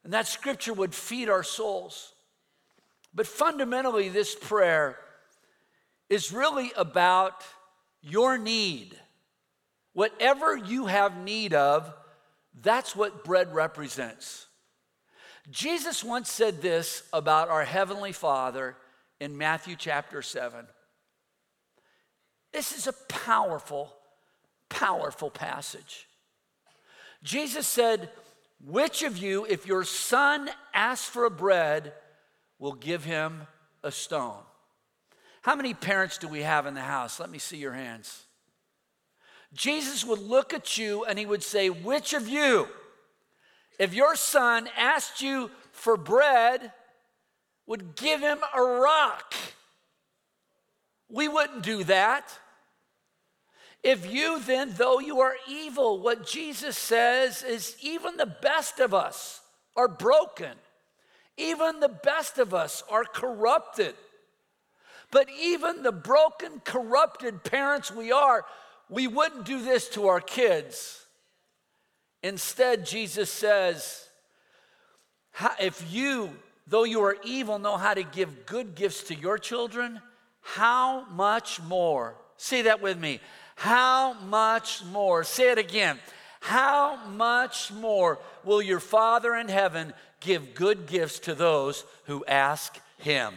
and 0.04 0.12
that 0.12 0.26
scripture 0.26 0.74
would 0.74 0.94
feed 0.94 1.30
our 1.30 1.42
souls. 1.42 2.12
But 3.14 3.26
fundamentally, 3.26 4.10
this 4.10 4.34
prayer 4.34 4.98
is 6.10 6.32
really 6.32 6.70
about 6.76 7.42
your 8.02 8.36
need. 8.36 8.94
Whatever 9.96 10.54
you 10.54 10.84
have 10.84 11.24
need 11.24 11.54
of, 11.54 11.90
that's 12.60 12.94
what 12.94 13.24
bread 13.24 13.54
represents. 13.54 14.46
Jesus 15.50 16.04
once 16.04 16.30
said 16.30 16.60
this 16.60 17.02
about 17.14 17.48
our 17.48 17.64
Heavenly 17.64 18.12
Father 18.12 18.76
in 19.20 19.38
Matthew 19.38 19.74
chapter 19.74 20.20
7. 20.20 20.66
This 22.52 22.76
is 22.76 22.86
a 22.86 22.92
powerful, 23.08 23.90
powerful 24.68 25.30
passage. 25.30 26.06
Jesus 27.22 27.66
said, 27.66 28.10
Which 28.62 29.02
of 29.02 29.16
you, 29.16 29.46
if 29.48 29.66
your 29.66 29.84
son 29.84 30.50
asks 30.74 31.08
for 31.08 31.24
a 31.24 31.30
bread, 31.30 31.94
will 32.58 32.74
give 32.74 33.02
him 33.02 33.46
a 33.82 33.90
stone? 33.90 34.42
How 35.40 35.56
many 35.56 35.72
parents 35.72 36.18
do 36.18 36.28
we 36.28 36.42
have 36.42 36.66
in 36.66 36.74
the 36.74 36.82
house? 36.82 37.18
Let 37.18 37.30
me 37.30 37.38
see 37.38 37.56
your 37.56 37.72
hands. 37.72 38.25
Jesus 39.54 40.04
would 40.04 40.20
look 40.20 40.52
at 40.52 40.76
you 40.76 41.04
and 41.04 41.18
he 41.18 41.26
would 41.26 41.42
say, 41.42 41.70
Which 41.70 42.12
of 42.12 42.28
you, 42.28 42.68
if 43.78 43.94
your 43.94 44.16
son 44.16 44.68
asked 44.76 45.22
you 45.22 45.50
for 45.72 45.96
bread, 45.96 46.72
would 47.66 47.96
give 47.96 48.20
him 48.20 48.38
a 48.54 48.62
rock? 48.62 49.34
We 51.08 51.28
wouldn't 51.28 51.62
do 51.62 51.84
that. 51.84 52.32
If 53.82 54.10
you 54.12 54.40
then, 54.40 54.72
though 54.76 54.98
you 54.98 55.20
are 55.20 55.36
evil, 55.48 56.00
what 56.00 56.26
Jesus 56.26 56.76
says 56.76 57.42
is 57.42 57.76
even 57.80 58.16
the 58.16 58.26
best 58.26 58.80
of 58.80 58.92
us 58.92 59.40
are 59.76 59.88
broken, 59.88 60.52
even 61.36 61.80
the 61.80 61.88
best 61.88 62.38
of 62.38 62.52
us 62.52 62.82
are 62.90 63.04
corrupted. 63.04 63.94
But 65.12 65.28
even 65.40 65.82
the 65.82 65.92
broken, 65.92 66.60
corrupted 66.64 67.44
parents 67.44 67.92
we 67.92 68.10
are, 68.10 68.44
we 68.88 69.06
wouldn't 69.06 69.44
do 69.44 69.62
this 69.62 69.88
to 69.90 70.08
our 70.08 70.20
kids. 70.20 71.04
Instead, 72.22 72.86
Jesus 72.86 73.30
says, 73.30 74.06
if 75.60 75.92
you, 75.92 76.30
though 76.66 76.84
you 76.84 77.02
are 77.02 77.16
evil, 77.24 77.58
know 77.58 77.76
how 77.76 77.94
to 77.94 78.02
give 78.02 78.46
good 78.46 78.74
gifts 78.74 79.04
to 79.04 79.14
your 79.14 79.38
children, 79.38 80.00
how 80.40 81.04
much 81.10 81.60
more? 81.62 82.14
Say 82.36 82.62
that 82.62 82.80
with 82.80 82.98
me. 82.98 83.20
How 83.56 84.14
much 84.14 84.84
more? 84.84 85.24
Say 85.24 85.50
it 85.50 85.58
again. 85.58 85.98
How 86.40 86.96
much 87.08 87.72
more 87.72 88.18
will 88.44 88.62
your 88.62 88.80
Father 88.80 89.34
in 89.34 89.48
heaven 89.48 89.92
give 90.20 90.54
good 90.54 90.86
gifts 90.86 91.18
to 91.20 91.34
those 91.34 91.84
who 92.04 92.24
ask 92.26 92.78
him? 92.98 93.34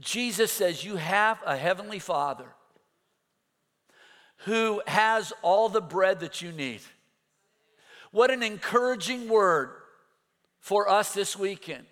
Jesus 0.00 0.52
says, 0.52 0.84
You 0.84 0.96
have 0.96 1.38
a 1.46 1.56
heavenly 1.56 1.98
Father 1.98 2.46
who 4.44 4.82
has 4.86 5.32
all 5.42 5.68
the 5.68 5.80
bread 5.80 6.20
that 6.20 6.40
you 6.42 6.52
need. 6.52 6.80
What 8.10 8.30
an 8.30 8.42
encouraging 8.42 9.28
word 9.28 9.70
for 10.60 10.88
us 10.88 11.12
this 11.12 11.36
weekend. 11.36 11.84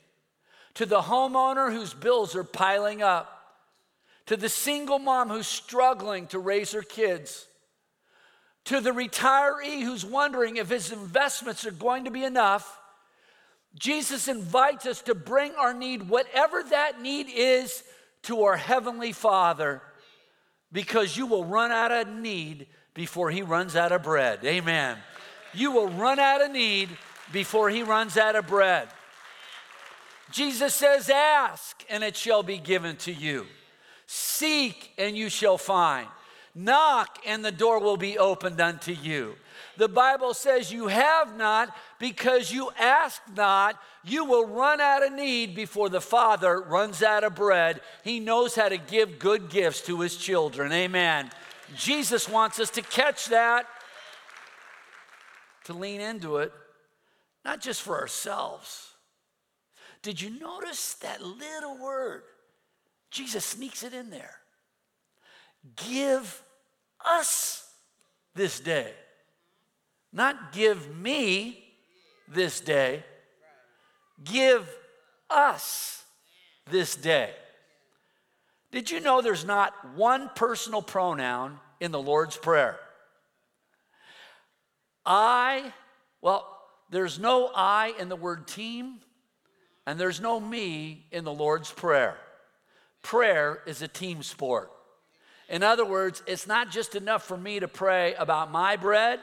To 0.74 0.86
the 0.86 1.00
homeowner 1.00 1.72
whose 1.72 1.94
bills 1.94 2.36
are 2.36 2.44
piling 2.44 3.02
up, 3.02 3.32
to 4.26 4.36
the 4.36 4.48
single 4.48 4.98
mom 4.98 5.28
who's 5.28 5.46
struggling 5.46 6.26
to 6.28 6.38
raise 6.38 6.72
her 6.72 6.82
kids, 6.82 7.46
to 8.64 8.80
the 8.80 8.90
retiree 8.90 9.82
who's 9.82 10.04
wondering 10.04 10.56
if 10.56 10.68
his 10.68 10.92
investments 10.92 11.64
are 11.64 11.70
going 11.70 12.04
to 12.04 12.10
be 12.10 12.24
enough, 12.24 12.78
Jesus 13.78 14.28
invites 14.28 14.86
us 14.86 15.02
to 15.02 15.14
bring 15.14 15.52
our 15.54 15.74
need, 15.74 16.08
whatever 16.08 16.62
that 16.62 17.00
need 17.00 17.26
is, 17.32 17.82
to 18.22 18.42
our 18.42 18.56
Heavenly 18.56 19.12
Father 19.12 19.82
because 20.76 21.16
you 21.16 21.24
will 21.24 21.46
run 21.46 21.72
out 21.72 21.90
of 21.90 22.06
need 22.06 22.66
before 22.92 23.30
He 23.30 23.40
runs 23.40 23.76
out 23.76 23.92
of 23.92 24.02
bread. 24.02 24.40
Amen. 24.44 24.98
You 25.54 25.72
will 25.72 25.88
run 25.88 26.18
out 26.18 26.42
of 26.42 26.50
need 26.50 26.90
before 27.32 27.70
He 27.70 27.82
runs 27.82 28.18
out 28.18 28.36
of 28.36 28.46
bread. 28.46 28.86
Jesus 30.30 30.74
says, 30.74 31.08
Ask, 31.08 31.82
and 31.88 32.04
it 32.04 32.14
shall 32.14 32.42
be 32.42 32.58
given 32.58 32.96
to 32.96 33.10
you. 33.10 33.46
Seek 34.06 34.92
and 34.98 35.16
you 35.16 35.30
shall 35.30 35.56
find. 35.56 36.08
Knock 36.54 37.20
and 37.26 37.42
the 37.42 37.52
door 37.52 37.80
will 37.80 37.96
be 37.96 38.18
opened 38.18 38.60
unto 38.60 38.92
you. 38.92 39.36
The 39.76 39.88
Bible 39.88 40.34
says 40.34 40.72
you 40.72 40.88
have 40.88 41.36
not 41.36 41.74
because 41.98 42.50
you 42.50 42.70
ask 42.78 43.20
not. 43.34 43.78
You 44.04 44.24
will 44.24 44.46
run 44.46 44.80
out 44.80 45.04
of 45.04 45.12
need 45.12 45.54
before 45.54 45.88
the 45.88 46.00
Father 46.00 46.60
runs 46.60 47.02
out 47.02 47.24
of 47.24 47.34
bread. 47.34 47.80
He 48.04 48.20
knows 48.20 48.54
how 48.54 48.68
to 48.68 48.78
give 48.78 49.18
good 49.18 49.50
gifts 49.50 49.82
to 49.82 50.00
his 50.00 50.16
children. 50.16 50.72
Amen. 50.72 51.30
Jesus 51.74 52.28
wants 52.28 52.60
us 52.60 52.70
to 52.70 52.82
catch 52.82 53.26
that, 53.26 53.66
to 55.64 55.72
lean 55.72 56.00
into 56.00 56.36
it, 56.36 56.52
not 57.44 57.60
just 57.60 57.82
for 57.82 57.98
ourselves 57.98 58.86
did 60.06 60.20
you 60.20 60.38
notice 60.38 60.94
that 60.94 61.20
little 61.20 61.76
word? 61.78 62.22
Jesus 63.10 63.44
sneaks 63.44 63.82
it 63.82 63.92
in 63.92 64.08
there. 64.08 64.36
Give 65.74 66.42
us 67.04 67.68
this 68.32 68.60
day. 68.60 68.92
Not 70.16 70.52
give 70.52 70.96
me 70.96 71.62
this 72.26 72.60
day. 72.60 73.04
Give 74.24 74.66
us 75.28 76.04
this 76.70 76.96
day. 76.96 77.32
Did 78.72 78.90
you 78.90 79.00
know 79.00 79.20
there's 79.20 79.44
not 79.44 79.74
one 79.94 80.30
personal 80.34 80.80
pronoun 80.80 81.60
in 81.80 81.92
the 81.92 82.00
Lord's 82.00 82.38
Prayer? 82.38 82.80
I, 85.04 85.74
well, 86.22 86.62
there's 86.88 87.18
no 87.18 87.50
I 87.54 87.92
in 87.98 88.08
the 88.08 88.16
word 88.16 88.48
team, 88.48 89.00
and 89.86 90.00
there's 90.00 90.18
no 90.18 90.40
me 90.40 91.04
in 91.12 91.24
the 91.24 91.34
Lord's 91.34 91.70
Prayer. 91.70 92.16
Prayer 93.02 93.58
is 93.66 93.82
a 93.82 93.88
team 93.88 94.22
sport. 94.22 94.70
In 95.50 95.62
other 95.62 95.84
words, 95.84 96.22
it's 96.26 96.46
not 96.46 96.70
just 96.70 96.94
enough 96.94 97.22
for 97.22 97.36
me 97.36 97.60
to 97.60 97.68
pray 97.68 98.14
about 98.14 98.50
my 98.50 98.76
bread, 98.76 99.20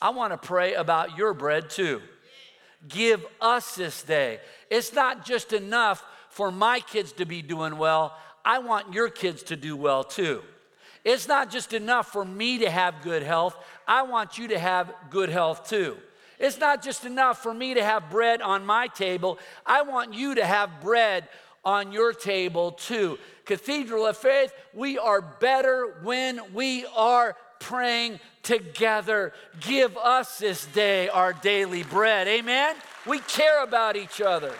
I 0.00 0.10
want 0.10 0.32
to 0.32 0.38
pray 0.38 0.74
about 0.74 1.18
your 1.18 1.34
bread 1.34 1.70
too. 1.70 2.00
Give 2.86 3.24
us 3.40 3.74
this 3.74 4.02
day. 4.02 4.38
It's 4.70 4.92
not 4.92 5.24
just 5.24 5.52
enough 5.52 6.04
for 6.30 6.52
my 6.52 6.80
kids 6.80 7.12
to 7.12 7.24
be 7.24 7.42
doing 7.42 7.78
well, 7.78 8.16
I 8.44 8.60
want 8.60 8.94
your 8.94 9.08
kids 9.08 9.42
to 9.44 9.56
do 9.56 9.76
well 9.76 10.04
too. 10.04 10.42
It's 11.04 11.26
not 11.26 11.50
just 11.50 11.72
enough 11.72 12.12
for 12.12 12.24
me 12.24 12.58
to 12.58 12.70
have 12.70 13.02
good 13.02 13.22
health, 13.22 13.56
I 13.86 14.02
want 14.02 14.38
you 14.38 14.48
to 14.48 14.58
have 14.58 14.92
good 15.10 15.30
health 15.30 15.68
too. 15.68 15.96
It's 16.38 16.60
not 16.60 16.82
just 16.82 17.04
enough 17.04 17.42
for 17.42 17.52
me 17.52 17.74
to 17.74 17.82
have 17.82 18.10
bread 18.10 18.40
on 18.40 18.64
my 18.64 18.86
table, 18.86 19.38
I 19.66 19.82
want 19.82 20.14
you 20.14 20.36
to 20.36 20.46
have 20.46 20.80
bread 20.80 21.28
on 21.64 21.92
your 21.92 22.12
table 22.12 22.72
too. 22.72 23.18
Cathedral 23.44 24.06
of 24.06 24.16
Faith, 24.16 24.52
we 24.72 24.98
are 24.98 25.20
better 25.20 25.98
when 26.02 26.40
we 26.54 26.86
are 26.94 27.36
praying 27.60 28.20
together. 28.42 29.32
Give 29.60 29.96
us 29.96 30.38
this 30.38 30.66
day 30.66 31.08
our 31.08 31.32
daily 31.32 31.82
bread. 31.82 32.28
Amen? 32.28 32.76
We 33.06 33.18
care 33.20 33.62
about 33.62 33.96
each 33.96 34.20
other. 34.20 34.54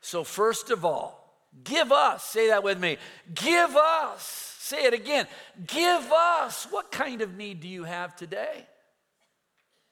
So, 0.00 0.22
first 0.22 0.70
of 0.70 0.84
all, 0.84 1.36
give 1.64 1.90
us, 1.90 2.24
say 2.24 2.48
that 2.48 2.62
with 2.62 2.78
me, 2.78 2.96
give 3.34 3.74
us, 3.74 4.56
say 4.60 4.84
it 4.84 4.94
again, 4.94 5.26
give 5.66 6.12
us. 6.12 6.66
What 6.70 6.92
kind 6.92 7.22
of 7.22 7.36
need 7.36 7.60
do 7.60 7.68
you 7.68 7.84
have 7.84 8.14
today? 8.14 8.66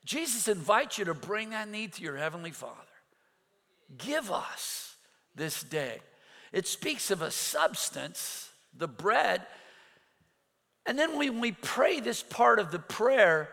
Jesus 0.04 0.48
invites 0.48 0.98
you 0.98 1.06
to 1.06 1.14
bring 1.14 1.50
that 1.50 1.68
need 1.68 1.94
to 1.94 2.02
your 2.02 2.16
Heavenly 2.16 2.50
Father. 2.50 2.76
Give 3.96 4.30
us 4.30 4.96
this 5.34 5.62
day. 5.62 6.00
It 6.52 6.66
speaks 6.66 7.10
of 7.10 7.22
a 7.22 7.30
substance, 7.30 8.50
the 8.76 8.88
bread. 8.88 9.42
And 10.86 10.98
then 10.98 11.16
when 11.16 11.40
we 11.40 11.52
pray 11.52 12.00
this 12.00 12.22
part 12.22 12.58
of 12.58 12.70
the 12.70 12.78
prayer, 12.78 13.48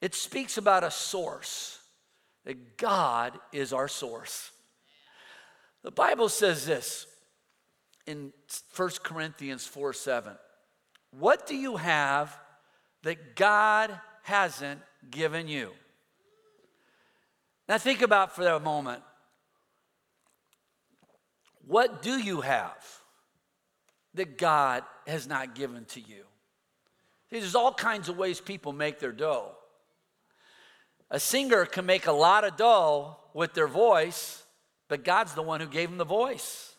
it 0.00 0.14
speaks 0.14 0.58
about 0.58 0.84
a 0.84 0.90
source, 0.90 1.78
that 2.44 2.76
God 2.76 3.38
is 3.52 3.72
our 3.72 3.88
source. 3.88 4.50
The 5.82 5.90
Bible 5.90 6.28
says 6.28 6.66
this 6.66 7.06
in 8.06 8.32
1 8.76 8.90
Corinthians 9.02 9.66
4 9.66 9.92
7. 9.92 10.34
What 11.18 11.46
do 11.46 11.56
you 11.56 11.76
have 11.76 12.38
that 13.02 13.34
God 13.36 13.98
hasn't 14.22 14.80
given 15.10 15.48
you? 15.48 15.70
Now, 17.68 17.78
think 17.78 18.02
about 18.02 18.34
for 18.34 18.46
a 18.46 18.60
moment 18.60 19.02
what 21.66 22.02
do 22.02 22.18
you 22.18 22.40
have 22.40 22.84
that 24.14 24.36
God 24.36 24.82
has 25.06 25.28
not 25.28 25.54
given 25.54 25.84
to 25.86 26.00
you? 26.00 26.24
There's 27.30 27.54
all 27.54 27.72
kinds 27.72 28.08
of 28.08 28.16
ways 28.16 28.40
people 28.40 28.72
make 28.72 28.98
their 28.98 29.12
dough. 29.12 29.52
A 31.10 31.20
singer 31.20 31.64
can 31.64 31.86
make 31.86 32.06
a 32.06 32.12
lot 32.12 32.44
of 32.44 32.56
dough 32.56 33.16
with 33.34 33.54
their 33.54 33.68
voice, 33.68 34.42
but 34.88 35.04
God's 35.04 35.34
the 35.34 35.42
one 35.42 35.60
who 35.60 35.66
gave 35.66 35.88
him 35.88 35.98
the 35.98 36.04
voice. 36.04 36.74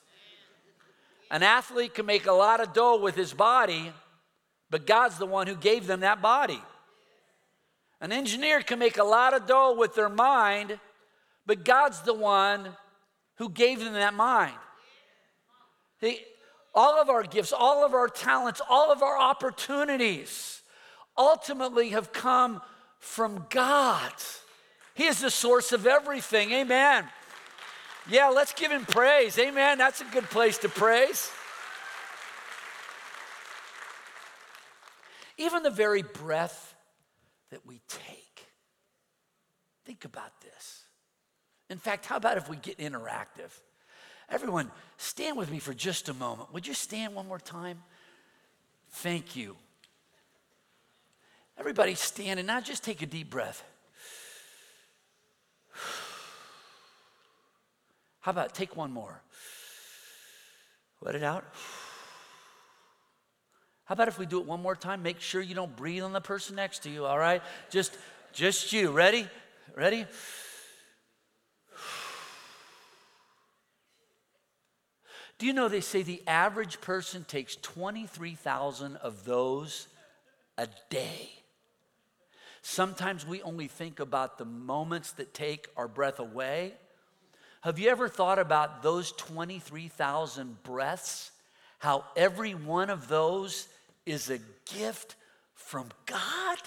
An 1.29 1.43
athlete 1.43 1.93
can 1.93 2.05
make 2.05 2.27
a 2.27 2.33
lot 2.33 2.59
of 2.59 2.73
dough 2.73 2.99
with 2.99 3.15
his 3.15 3.33
body, 3.33 3.93
but 4.69 4.85
God's 4.85 5.17
the 5.17 5.25
one 5.25 5.47
who 5.47 5.55
gave 5.55 5.87
them 5.87 6.01
that 6.01 6.21
body. 6.21 6.61
An 8.01 8.11
engineer 8.11 8.61
can 8.61 8.79
make 8.79 8.97
a 8.97 9.03
lot 9.03 9.33
of 9.33 9.47
dough 9.47 9.75
with 9.77 9.95
their 9.95 10.09
mind, 10.09 10.79
but 11.45 11.63
God's 11.63 12.01
the 12.01 12.13
one 12.13 12.69
who 13.35 13.49
gave 13.49 13.79
them 13.79 13.93
that 13.93 14.13
mind 14.13 14.55
all 16.73 17.01
of 17.01 17.09
our 17.09 17.23
gifts, 17.23 17.53
all 17.53 17.85
of 17.85 17.93
our 17.93 18.07
talents, 18.07 18.61
all 18.69 18.91
of 18.91 19.01
our 19.03 19.17
opportunities 19.17 20.61
ultimately 21.17 21.89
have 21.89 22.13
come 22.13 22.61
from 22.99 23.45
God. 23.49 24.13
He 24.93 25.05
is 25.05 25.19
the 25.19 25.31
source 25.31 25.71
of 25.71 25.87
everything. 25.87 26.51
Amen. 26.51 27.05
Yeah, 28.09 28.29
let's 28.29 28.53
give 28.53 28.71
him 28.71 28.85
praise. 28.85 29.37
Amen. 29.37 29.77
That's 29.77 30.01
a 30.01 30.05
good 30.05 30.25
place 30.25 30.57
to 30.59 30.69
praise. 30.69 31.29
Even 35.37 35.63
the 35.63 35.69
very 35.71 36.03
breath 36.03 36.75
that 37.51 37.65
we 37.65 37.81
take. 37.87 38.45
Think 39.85 40.05
about 40.05 40.39
this. 40.41 40.85
In 41.69 41.77
fact, 41.77 42.05
how 42.05 42.17
about 42.17 42.37
if 42.37 42.49
we 42.49 42.57
get 42.57 42.77
interactive? 42.77 43.51
Everyone, 44.31 44.71
stand 44.97 45.37
with 45.37 45.51
me 45.51 45.59
for 45.59 45.73
just 45.73 46.07
a 46.07 46.13
moment. 46.13 46.53
Would 46.53 46.65
you 46.65 46.73
stand 46.73 47.13
one 47.13 47.27
more 47.27 47.39
time? 47.39 47.83
Thank 48.91 49.35
you. 49.35 49.57
Everybody 51.57 51.95
stand 51.95 52.39
and 52.39 52.47
now 52.47 52.61
just 52.61 52.83
take 52.83 53.01
a 53.01 53.05
deep 53.05 53.29
breath. 53.29 53.63
How 58.21 58.31
about 58.31 58.55
take 58.55 58.77
one 58.77 58.91
more? 58.91 59.21
Let 61.01 61.15
it 61.15 61.23
out. 61.23 61.43
How 63.85 63.93
about 63.93 64.07
if 64.07 64.17
we 64.17 64.25
do 64.25 64.39
it 64.39 64.45
one 64.45 64.61
more 64.61 64.75
time? 64.75 65.03
Make 65.03 65.19
sure 65.19 65.41
you 65.41 65.55
don't 65.55 65.75
breathe 65.75 66.03
on 66.03 66.13
the 66.13 66.21
person 66.21 66.55
next 66.55 66.83
to 66.83 66.89
you, 66.89 67.05
all 67.05 67.19
right? 67.19 67.41
Just 67.69 67.97
just 68.31 68.71
you. 68.71 68.91
Ready? 68.91 69.27
Ready? 69.75 70.05
Do 75.41 75.47
you 75.47 75.53
know 75.53 75.69
they 75.69 75.81
say 75.81 76.03
the 76.03 76.21
average 76.27 76.81
person 76.81 77.25
takes 77.27 77.55
23,000 77.55 78.95
of 78.97 79.25
those 79.25 79.87
a 80.55 80.67
day? 80.91 81.31
Sometimes 82.61 83.25
we 83.25 83.41
only 83.41 83.67
think 83.67 83.99
about 83.99 84.37
the 84.37 84.45
moments 84.45 85.13
that 85.13 85.33
take 85.33 85.67
our 85.75 85.87
breath 85.87 86.19
away. 86.19 86.73
Have 87.61 87.79
you 87.79 87.89
ever 87.89 88.07
thought 88.07 88.37
about 88.37 88.83
those 88.83 89.13
23,000 89.13 90.61
breaths? 90.61 91.31
How 91.79 92.05
every 92.15 92.53
one 92.53 92.91
of 92.91 93.07
those 93.07 93.67
is 94.05 94.29
a 94.29 94.37
gift 94.71 95.15
from 95.55 95.89
God? 96.05 96.59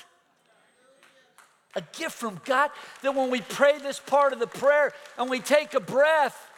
A 1.76 1.82
gift 1.96 2.16
from 2.16 2.40
God. 2.44 2.70
That 3.02 3.14
when 3.14 3.30
we 3.30 3.40
pray 3.40 3.78
this 3.78 4.00
part 4.00 4.32
of 4.32 4.40
the 4.40 4.48
prayer 4.48 4.92
and 5.16 5.30
we 5.30 5.38
take 5.38 5.74
a 5.74 5.80
breath, 5.80 6.50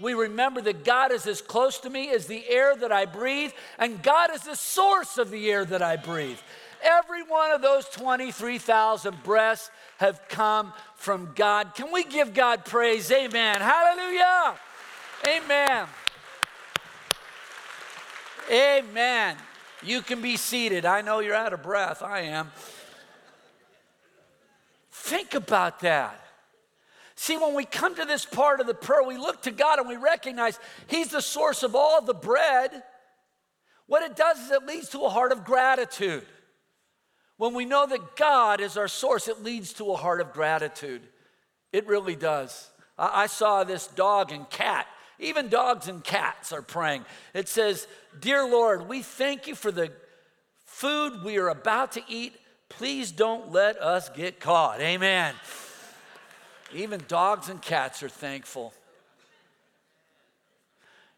we 0.00 0.14
remember 0.14 0.60
that 0.62 0.84
God 0.84 1.12
is 1.12 1.26
as 1.26 1.40
close 1.40 1.78
to 1.80 1.90
me 1.90 2.10
as 2.10 2.26
the 2.26 2.48
air 2.48 2.76
that 2.76 2.92
I 2.92 3.06
breathe, 3.06 3.52
and 3.78 4.02
God 4.02 4.34
is 4.34 4.42
the 4.42 4.56
source 4.56 5.18
of 5.18 5.30
the 5.30 5.50
air 5.50 5.64
that 5.64 5.82
I 5.82 5.96
breathe. 5.96 6.38
Every 6.82 7.22
one 7.22 7.52
of 7.52 7.62
those 7.62 7.86
23,000 7.86 9.22
breaths 9.22 9.70
have 9.98 10.20
come 10.28 10.72
from 10.96 11.32
God. 11.34 11.74
Can 11.74 11.90
we 11.92 12.04
give 12.04 12.34
God 12.34 12.64
praise? 12.64 13.10
Amen. 13.10 13.60
Hallelujah. 13.60 14.54
Amen. 15.26 15.86
Amen. 18.50 19.36
You 19.82 20.02
can 20.02 20.20
be 20.20 20.36
seated. 20.36 20.84
I 20.84 21.00
know 21.00 21.20
you're 21.20 21.34
out 21.34 21.52
of 21.52 21.62
breath. 21.62 22.02
I 22.02 22.20
am. 22.20 22.50
Think 24.90 25.34
about 25.34 25.80
that. 25.80 26.25
See, 27.16 27.38
when 27.38 27.54
we 27.54 27.64
come 27.64 27.94
to 27.94 28.04
this 28.04 28.26
part 28.26 28.60
of 28.60 28.66
the 28.66 28.74
prayer, 28.74 29.02
we 29.02 29.16
look 29.16 29.42
to 29.42 29.50
God 29.50 29.78
and 29.78 29.88
we 29.88 29.96
recognize 29.96 30.58
He's 30.86 31.08
the 31.08 31.22
source 31.22 31.62
of 31.62 31.74
all 31.74 32.02
the 32.02 32.14
bread. 32.14 32.82
What 33.86 34.02
it 34.02 34.16
does 34.16 34.38
is 34.38 34.50
it 34.50 34.66
leads 34.66 34.90
to 34.90 35.00
a 35.04 35.08
heart 35.08 35.32
of 35.32 35.44
gratitude. 35.44 36.26
When 37.38 37.54
we 37.54 37.64
know 37.64 37.86
that 37.86 38.16
God 38.16 38.60
is 38.60 38.76
our 38.76 38.88
source, 38.88 39.28
it 39.28 39.42
leads 39.42 39.72
to 39.74 39.92
a 39.92 39.96
heart 39.96 40.20
of 40.20 40.32
gratitude. 40.32 41.02
It 41.72 41.86
really 41.86 42.16
does. 42.16 42.70
I 42.98 43.26
saw 43.26 43.64
this 43.64 43.86
dog 43.86 44.32
and 44.32 44.48
cat. 44.48 44.86
Even 45.18 45.48
dogs 45.48 45.88
and 45.88 46.04
cats 46.04 46.52
are 46.52 46.62
praying. 46.62 47.04
It 47.32 47.48
says, 47.48 47.86
Dear 48.20 48.46
Lord, 48.46 48.88
we 48.88 49.02
thank 49.02 49.46
you 49.46 49.54
for 49.54 49.70
the 49.70 49.92
food 50.64 51.22
we 51.24 51.38
are 51.38 51.48
about 51.48 51.92
to 51.92 52.02
eat. 52.08 52.34
Please 52.68 53.12
don't 53.12 53.52
let 53.52 53.80
us 53.80 54.08
get 54.10 54.40
caught. 54.40 54.80
Amen. 54.80 55.34
Even 56.74 57.02
dogs 57.08 57.48
and 57.48 57.60
cats 57.62 58.02
are 58.02 58.08
thankful. 58.08 58.72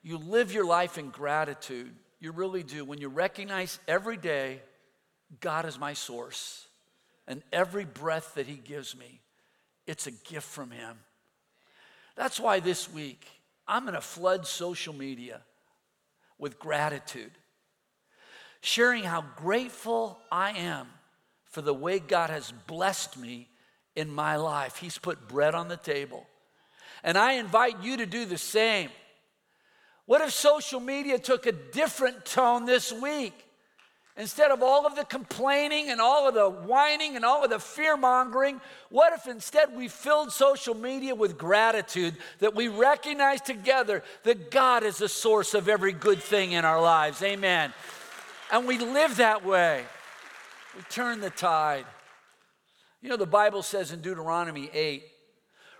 You 0.02 0.18
live 0.18 0.52
your 0.52 0.66
life 0.66 0.98
in 0.98 1.10
gratitude. 1.10 1.94
You 2.20 2.32
really 2.32 2.62
do. 2.62 2.84
When 2.84 2.98
you 2.98 3.08
recognize 3.08 3.78
every 3.88 4.16
day, 4.16 4.60
God 5.40 5.66
is 5.66 5.78
my 5.78 5.92
source, 5.92 6.66
and 7.26 7.42
every 7.52 7.84
breath 7.84 8.34
that 8.34 8.46
He 8.46 8.56
gives 8.56 8.96
me, 8.96 9.20
it's 9.86 10.06
a 10.06 10.10
gift 10.10 10.48
from 10.48 10.70
Him. 10.70 10.98
That's 12.16 12.40
why 12.40 12.60
this 12.60 12.92
week, 12.92 13.26
I'm 13.66 13.82
going 13.82 13.94
to 13.94 14.00
flood 14.00 14.46
social 14.46 14.94
media 14.94 15.42
with 16.38 16.58
gratitude, 16.58 17.32
sharing 18.60 19.04
how 19.04 19.24
grateful 19.36 20.18
I 20.32 20.52
am 20.52 20.88
for 21.44 21.62
the 21.62 21.74
way 21.74 21.98
God 21.98 22.30
has 22.30 22.52
blessed 22.66 23.18
me 23.18 23.48
in 23.98 24.10
my 24.10 24.36
life. 24.36 24.76
He's 24.76 24.96
put 24.96 25.28
bread 25.28 25.54
on 25.54 25.68
the 25.68 25.76
table. 25.76 26.26
And 27.02 27.18
I 27.18 27.32
invite 27.34 27.82
you 27.82 27.96
to 27.96 28.06
do 28.06 28.24
the 28.24 28.38
same. 28.38 28.90
What 30.06 30.20
if 30.20 30.30
social 30.30 30.80
media 30.80 31.18
took 31.18 31.46
a 31.46 31.52
different 31.52 32.24
tone 32.24 32.64
this 32.64 32.92
week? 32.92 33.34
Instead 34.16 34.50
of 34.50 34.62
all 34.62 34.86
of 34.86 34.96
the 34.96 35.04
complaining 35.04 35.90
and 35.90 36.00
all 36.00 36.28
of 36.28 36.34
the 36.34 36.48
whining 36.48 37.14
and 37.14 37.24
all 37.24 37.44
of 37.44 37.50
the 37.50 37.58
fear 37.58 37.96
mongering, 37.96 38.60
what 38.88 39.12
if 39.12 39.26
instead 39.28 39.76
we 39.76 39.86
filled 39.86 40.32
social 40.32 40.74
media 40.74 41.14
with 41.14 41.36
gratitude 41.36 42.16
that 42.38 42.54
we 42.54 42.66
recognize 42.68 43.40
together 43.40 44.02
that 44.24 44.50
God 44.50 44.82
is 44.82 44.98
the 44.98 45.08
source 45.08 45.54
of 45.54 45.68
every 45.68 45.92
good 45.92 46.20
thing 46.20 46.52
in 46.52 46.64
our 46.64 46.80
lives? 46.80 47.22
Amen. 47.22 47.72
And 48.50 48.66
we 48.66 48.78
live 48.78 49.16
that 49.18 49.44
way. 49.44 49.84
We 50.76 50.82
turn 50.90 51.20
the 51.20 51.30
tide. 51.30 51.84
You 53.00 53.08
know, 53.08 53.16
the 53.16 53.26
Bible 53.26 53.62
says 53.62 53.92
in 53.92 54.00
Deuteronomy 54.00 54.70
8 54.72 55.04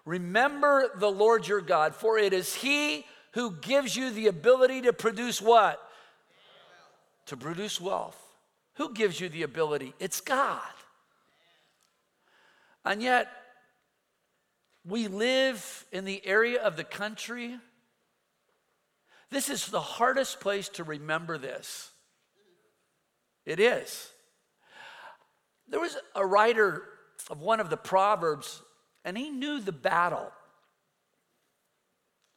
Remember 0.05 0.91
the 0.97 1.11
Lord 1.11 1.47
your 1.47 1.61
God, 1.61 1.95
for 1.95 2.19
it 2.19 2.33
is 2.33 2.55
He 2.55 3.05
who 3.33 3.53
gives 3.53 3.95
you 3.95 4.11
the 4.11 4.29
ability 4.29 4.83
to 4.83 4.93
produce 4.93 5.43
what? 5.43 5.83
To 7.27 7.37
produce 7.37 7.81
wealth. 7.81 8.17
Who 8.75 8.95
gives 8.95 9.21
you 9.21 9.29
the 9.29 9.43
ability? 9.43 9.93
It's 9.99 10.21
God. 10.21 10.63
And 12.85 13.03
yet, 13.03 13.29
we 14.87 15.09
live 15.09 15.85
in 15.93 16.07
the 16.07 16.25
area 16.27 16.63
of 16.63 16.77
the 16.77 16.85
country. 16.85 17.59
This 19.31 19.51
is 19.51 19.67
the 19.67 19.81
hardest 19.81 20.41
place 20.41 20.71
to 20.71 20.85
remember 20.85 21.37
this. 21.37 21.91
It 23.45 23.61
is. 23.61 24.11
There 25.69 25.81
was 25.81 25.97
a 26.15 26.25
writer 26.25 26.83
of 27.31 27.41
one 27.41 27.61
of 27.61 27.71
the 27.71 27.77
Proverbs, 27.77 28.63
and 29.05 29.17
he 29.17 29.31
knew 29.31 29.61
the 29.61 29.73
battle 29.73 30.33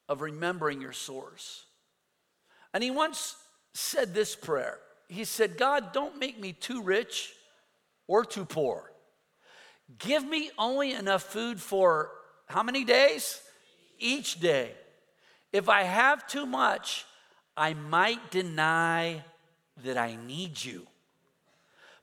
of 0.10 0.22
remembering 0.22 0.82
your 0.82 0.92
source. 0.92 1.66
And 2.74 2.84
he 2.84 2.92
once 2.92 3.36
said 3.74 4.14
this 4.14 4.36
prayer 4.36 4.80
he 5.12 5.26
said, 5.26 5.58
God, 5.58 5.92
don't 5.92 6.20
make 6.20 6.40
me 6.40 6.54
too 6.54 6.82
rich 6.82 7.34
or 8.08 8.24
too 8.24 8.46
poor. 8.46 8.94
Give 10.00 10.24
me 10.24 10.52
only 10.58 10.94
enough 10.94 11.24
food 11.24 11.60
for 11.60 12.12
how 12.46 12.64
many 12.64 12.86
days? 12.86 13.42
Each 14.00 14.40
day. 14.40 14.72
If 15.52 15.68
I 15.68 15.84
have 15.84 16.26
too 16.28 16.46
much, 16.46 17.06
I 17.58 17.74
might 17.74 18.32
deny 18.32 19.26
that 19.84 19.98
I 19.98 20.16
need 20.16 20.64
you. 20.64 20.88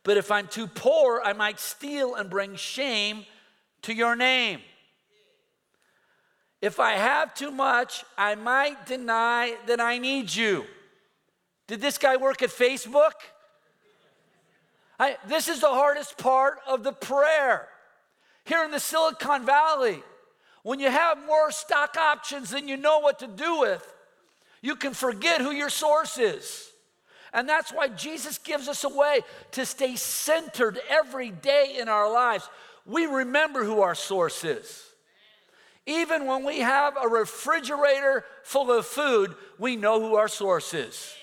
But 0.09 0.17
if 0.17 0.33
I'm 0.33 0.49
too 0.49 0.67
poor, 0.67 1.21
I 1.23 1.35
might 1.35 1.61
steal 1.61 2.15
and 2.15 2.31
bring 2.31 2.57
shame 2.57 3.27
to 3.83 3.93
your 3.93 4.17
name. 4.17 4.61
If 6.63 6.81
I 6.81 6.93
have 6.93 7.35
too 7.35 7.51
much, 7.51 8.07
I 8.17 8.35
might 8.35 8.87
deny 8.87 9.55
that 9.67 9.83
I 9.83 9.99
need 9.99 10.35
you. 10.35 10.65
Did 11.67 11.83
this 11.83 11.99
guy 11.99 12.17
work 12.17 12.41
at 12.41 12.49
Facebook? 12.49 13.13
I, 14.99 15.19
this 15.27 15.47
is 15.47 15.61
the 15.61 15.69
hardest 15.69 16.17
part 16.17 16.61
of 16.67 16.85
the 16.85 16.93
prayer. 16.95 17.69
Here 18.47 18.65
in 18.65 18.71
the 18.71 18.81
Silicon 18.81 19.45
Valley, 19.45 20.03
when 20.63 20.81
you 20.81 20.89
have 20.89 21.19
more 21.27 21.51
stock 21.51 21.99
options 21.99 22.49
than 22.49 22.67
you 22.67 22.79
know 22.79 23.01
what 23.01 23.19
to 23.19 23.27
do 23.27 23.61
with, 23.61 23.93
you 24.63 24.75
can 24.75 24.95
forget 24.95 25.43
who 25.43 25.51
your 25.51 25.69
source 25.69 26.17
is. 26.17 26.71
And 27.33 27.49
that's 27.49 27.73
why 27.73 27.89
Jesus 27.89 28.39
gives 28.39 28.69
us 28.69 28.85
a 28.85 28.89
way 28.89 29.21
to 29.53 29.67
stay 29.67 29.97
centered 29.97 30.79
every 30.89 31.31
day 31.31 31.77
in 31.79 31.89
our 31.89 32.11
lives. 32.13 32.49
We 32.87 33.07
remember 33.07 33.65
who 33.65 33.81
our 33.81 33.95
source 33.95 34.45
is. 34.45 34.85
Even 35.87 36.27
when 36.27 36.45
we 36.45 36.59
have 36.59 36.95
a 37.01 37.09
refrigerator 37.09 38.25
full 38.43 38.71
of 38.71 38.87
food, 38.87 39.35
we 39.59 39.77
know 39.77 40.01
who 40.01 40.17
our 40.17 40.29
source 40.29 40.75
is. 40.75 41.15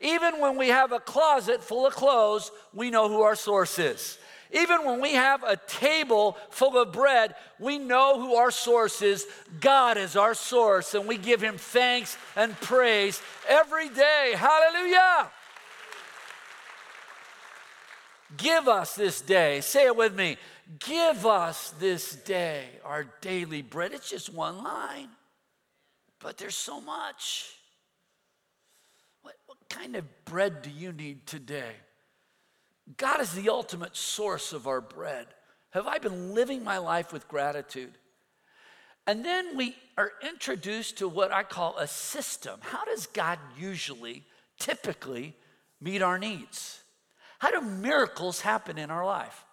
Even 0.00 0.40
when 0.40 0.56
we 0.56 0.68
have 0.68 0.92
a 0.92 1.00
closet 1.00 1.62
full 1.62 1.86
of 1.86 1.94
clothes, 1.94 2.50
we 2.72 2.90
know 2.90 3.08
who 3.08 3.22
our 3.22 3.36
source 3.36 3.78
is. 3.78 4.18
Even 4.52 4.84
when 4.84 5.00
we 5.00 5.14
have 5.14 5.42
a 5.42 5.56
table 5.66 6.36
full 6.50 6.80
of 6.80 6.92
bread, 6.92 7.34
we 7.58 7.76
know 7.76 8.20
who 8.20 8.36
our 8.36 8.50
source 8.50 9.02
is. 9.02 9.26
God 9.60 9.96
is 9.96 10.16
our 10.16 10.34
source, 10.34 10.94
and 10.94 11.06
we 11.06 11.16
give 11.16 11.42
him 11.42 11.58
thanks 11.58 12.16
and 12.36 12.58
praise 12.60 13.20
every 13.48 13.88
day. 13.88 14.34
Hallelujah. 14.36 15.30
Give 18.36 18.68
us 18.68 18.94
this 18.94 19.20
day, 19.20 19.60
say 19.60 19.86
it 19.86 19.96
with 19.96 20.14
me. 20.14 20.36
Give 20.78 21.26
us 21.26 21.74
this 21.78 22.14
day 22.14 22.64
our 22.84 23.04
daily 23.20 23.62
bread. 23.62 23.92
It's 23.92 24.08
just 24.08 24.32
one 24.32 24.62
line, 24.62 25.08
but 26.20 26.38
there's 26.38 26.56
so 26.56 26.80
much 26.80 27.50
What 29.22 29.36
kind 29.68 29.96
of 29.96 30.04
bread 30.24 30.62
do 30.62 30.70
you 30.70 30.92
need 30.92 31.26
today? 31.26 31.72
God 32.96 33.20
is 33.20 33.32
the 33.32 33.48
ultimate 33.48 33.96
source 33.96 34.52
of 34.52 34.66
our 34.66 34.80
bread. 34.80 35.26
Have 35.70 35.86
I 35.86 35.98
been 35.98 36.34
living 36.34 36.62
my 36.62 36.78
life 36.78 37.12
with 37.12 37.28
gratitude? 37.28 37.98
And 39.06 39.24
then 39.24 39.56
we 39.56 39.74
are 39.98 40.12
introduced 40.22 40.98
to 40.98 41.08
what 41.08 41.32
I 41.32 41.42
call 41.42 41.76
a 41.78 41.86
system. 41.86 42.60
How 42.62 42.84
does 42.84 43.06
God 43.06 43.38
usually, 43.58 44.24
typically, 44.58 45.34
meet 45.80 46.02
our 46.02 46.18
needs? 46.18 46.83
How 47.44 47.50
do 47.50 47.60
miracles 47.60 48.40
happen 48.40 48.78
in 48.78 48.90
our 48.90 49.04
life? 49.04 49.44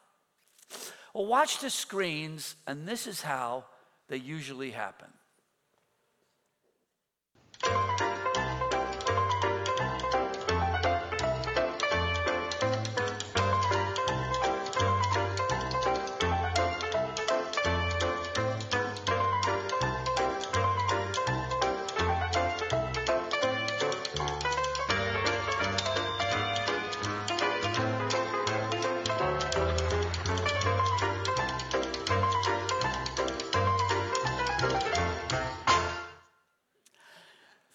Well, 1.13 1.25
watch 1.25 1.59
the 1.59 1.69
screens, 1.69 2.55
and 2.65 2.87
this 2.87 3.05
is 3.05 3.21
how 3.21 3.65
they 4.07 4.15
usually 4.15 4.71
happen. 4.71 5.09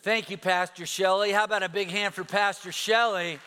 Thank 0.07 0.31
you, 0.31 0.37
Pastor 0.37 0.87
Shelley. 0.87 1.33
How 1.33 1.43
about 1.43 1.65
a 1.65 1.69
big 1.69 1.89
hand 1.89 2.15
for 2.15 2.23
Pastor 2.23 2.71
Shelley? 2.71 3.41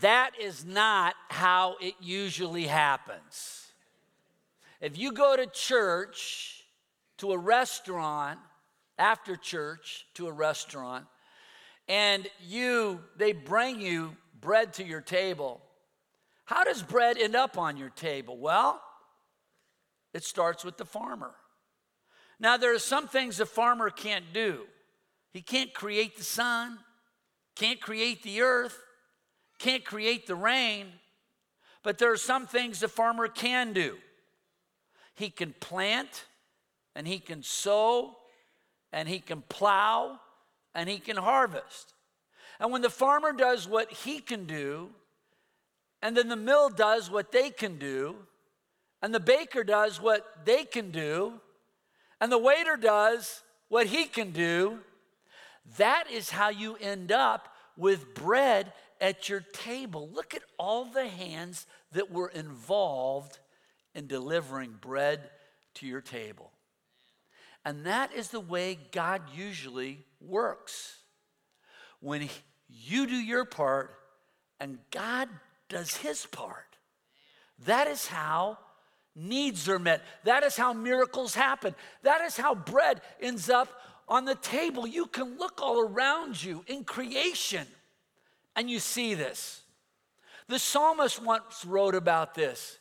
That 0.00 0.32
is 0.40 0.64
not 0.64 1.14
how 1.28 1.76
it 1.80 1.94
usually 2.00 2.64
happens. 2.64 3.70
If 4.80 4.98
you 4.98 5.12
go 5.12 5.36
to 5.36 5.46
church, 5.46 6.64
to 7.18 7.30
a 7.30 7.38
restaurant, 7.38 8.40
after 8.98 9.36
church, 9.36 10.04
to 10.14 10.26
a 10.26 10.32
restaurant, 10.32 11.06
and 11.86 12.26
you, 12.44 12.98
they 13.16 13.30
bring 13.30 13.80
you 13.80 14.16
bread 14.40 14.72
to 14.72 14.84
your 14.84 15.00
table, 15.00 15.60
how 16.44 16.64
does 16.64 16.82
bread 16.82 17.18
end 17.18 17.36
up 17.36 17.56
on 17.56 17.76
your 17.76 17.90
table? 17.90 18.36
Well, 18.36 18.82
it 20.12 20.24
starts 20.24 20.64
with 20.64 20.76
the 20.76 20.84
farmer. 20.84 21.36
Now, 22.38 22.56
there 22.56 22.74
are 22.74 22.78
some 22.78 23.08
things 23.08 23.40
a 23.40 23.46
farmer 23.46 23.90
can't 23.90 24.32
do. 24.32 24.66
He 25.32 25.42
can't 25.42 25.72
create 25.72 26.16
the 26.16 26.24
sun, 26.24 26.78
can't 27.54 27.80
create 27.80 28.22
the 28.22 28.42
earth, 28.42 28.78
can't 29.58 29.84
create 29.84 30.26
the 30.26 30.34
rain, 30.34 30.86
but 31.82 31.98
there 31.98 32.12
are 32.12 32.16
some 32.16 32.46
things 32.46 32.80
the 32.80 32.88
farmer 32.88 33.28
can 33.28 33.72
do. 33.72 33.96
He 35.14 35.30
can 35.30 35.54
plant, 35.60 36.26
and 36.94 37.06
he 37.06 37.18
can 37.18 37.42
sow, 37.42 38.16
and 38.92 39.08
he 39.08 39.18
can 39.18 39.42
plow, 39.42 40.20
and 40.74 40.88
he 40.88 40.98
can 40.98 41.16
harvest. 41.16 41.94
And 42.60 42.72
when 42.72 42.82
the 42.82 42.90
farmer 42.90 43.32
does 43.32 43.68
what 43.68 43.90
he 43.90 44.20
can 44.20 44.46
do, 44.46 44.90
and 46.02 46.16
then 46.16 46.28
the 46.28 46.36
mill 46.36 46.68
does 46.68 47.10
what 47.10 47.32
they 47.32 47.50
can 47.50 47.78
do, 47.78 48.16
and 49.02 49.14
the 49.14 49.20
baker 49.20 49.64
does 49.64 50.00
what 50.00 50.44
they 50.44 50.64
can 50.64 50.90
do, 50.90 51.40
and 52.20 52.30
the 52.30 52.38
waiter 52.38 52.76
does 52.76 53.42
what 53.68 53.86
he 53.86 54.04
can 54.06 54.30
do, 54.30 54.78
that 55.78 56.04
is 56.10 56.30
how 56.30 56.48
you 56.48 56.76
end 56.76 57.12
up 57.12 57.48
with 57.76 58.14
bread 58.14 58.72
at 59.00 59.28
your 59.28 59.40
table. 59.40 60.08
Look 60.12 60.34
at 60.34 60.42
all 60.58 60.84
the 60.84 61.06
hands 61.06 61.66
that 61.92 62.10
were 62.10 62.28
involved 62.28 63.38
in 63.94 64.06
delivering 64.06 64.74
bread 64.80 65.30
to 65.74 65.86
your 65.86 66.00
table. 66.00 66.52
And 67.64 67.84
that 67.86 68.12
is 68.14 68.28
the 68.28 68.40
way 68.40 68.78
God 68.92 69.22
usually 69.34 70.04
works. 70.20 70.98
When 72.00 72.28
you 72.68 73.06
do 73.06 73.16
your 73.16 73.44
part 73.44 73.94
and 74.60 74.78
God 74.90 75.28
does 75.68 75.96
his 75.96 76.26
part, 76.26 76.76
that 77.66 77.88
is 77.88 78.06
how 78.06 78.58
needs 79.16 79.68
are 79.68 79.78
met. 79.78 80.02
That 80.24 80.44
is 80.44 80.56
how 80.56 80.72
miracles 80.72 81.34
happen. 81.34 81.74
That 82.02 82.20
is 82.20 82.36
how 82.36 82.54
bread 82.54 83.00
ends 83.20 83.48
up 83.48 83.68
on 84.06 84.24
the 84.24 84.34
table. 84.36 84.86
You 84.86 85.06
can 85.06 85.38
look 85.38 85.60
all 85.60 85.80
around 85.80 86.42
you 86.42 86.64
in 86.68 86.84
creation 86.84 87.66
and 88.54 88.70
you 88.70 88.78
see 88.78 89.14
this. 89.14 89.62
The 90.48 90.58
psalmist 90.58 91.22
once 91.22 91.64
wrote 91.64 91.94
about 91.94 92.34
this. 92.34 92.78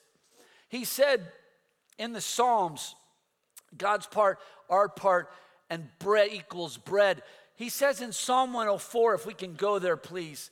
He 0.69 0.85
said 0.85 1.31
in 1.97 2.13
the 2.13 2.21
Psalms, 2.21 2.95
God's 3.77 4.05
part, 4.07 4.39
our 4.69 4.89
part, 4.89 5.31
and 5.69 5.89
bread 5.99 6.29
equals 6.31 6.77
bread. 6.77 7.23
He 7.55 7.69
says 7.69 8.01
in 8.01 8.11
Psalm 8.11 8.53
104, 8.53 9.15
if 9.15 9.25
we 9.25 9.33
can 9.33 9.55
go 9.55 9.79
there, 9.79 9.97
please, 9.97 10.51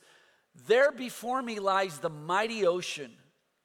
there 0.66 0.92
before 0.92 1.42
me 1.42 1.58
lies 1.58 1.98
the 1.98 2.10
mighty 2.10 2.66
ocean, 2.66 3.12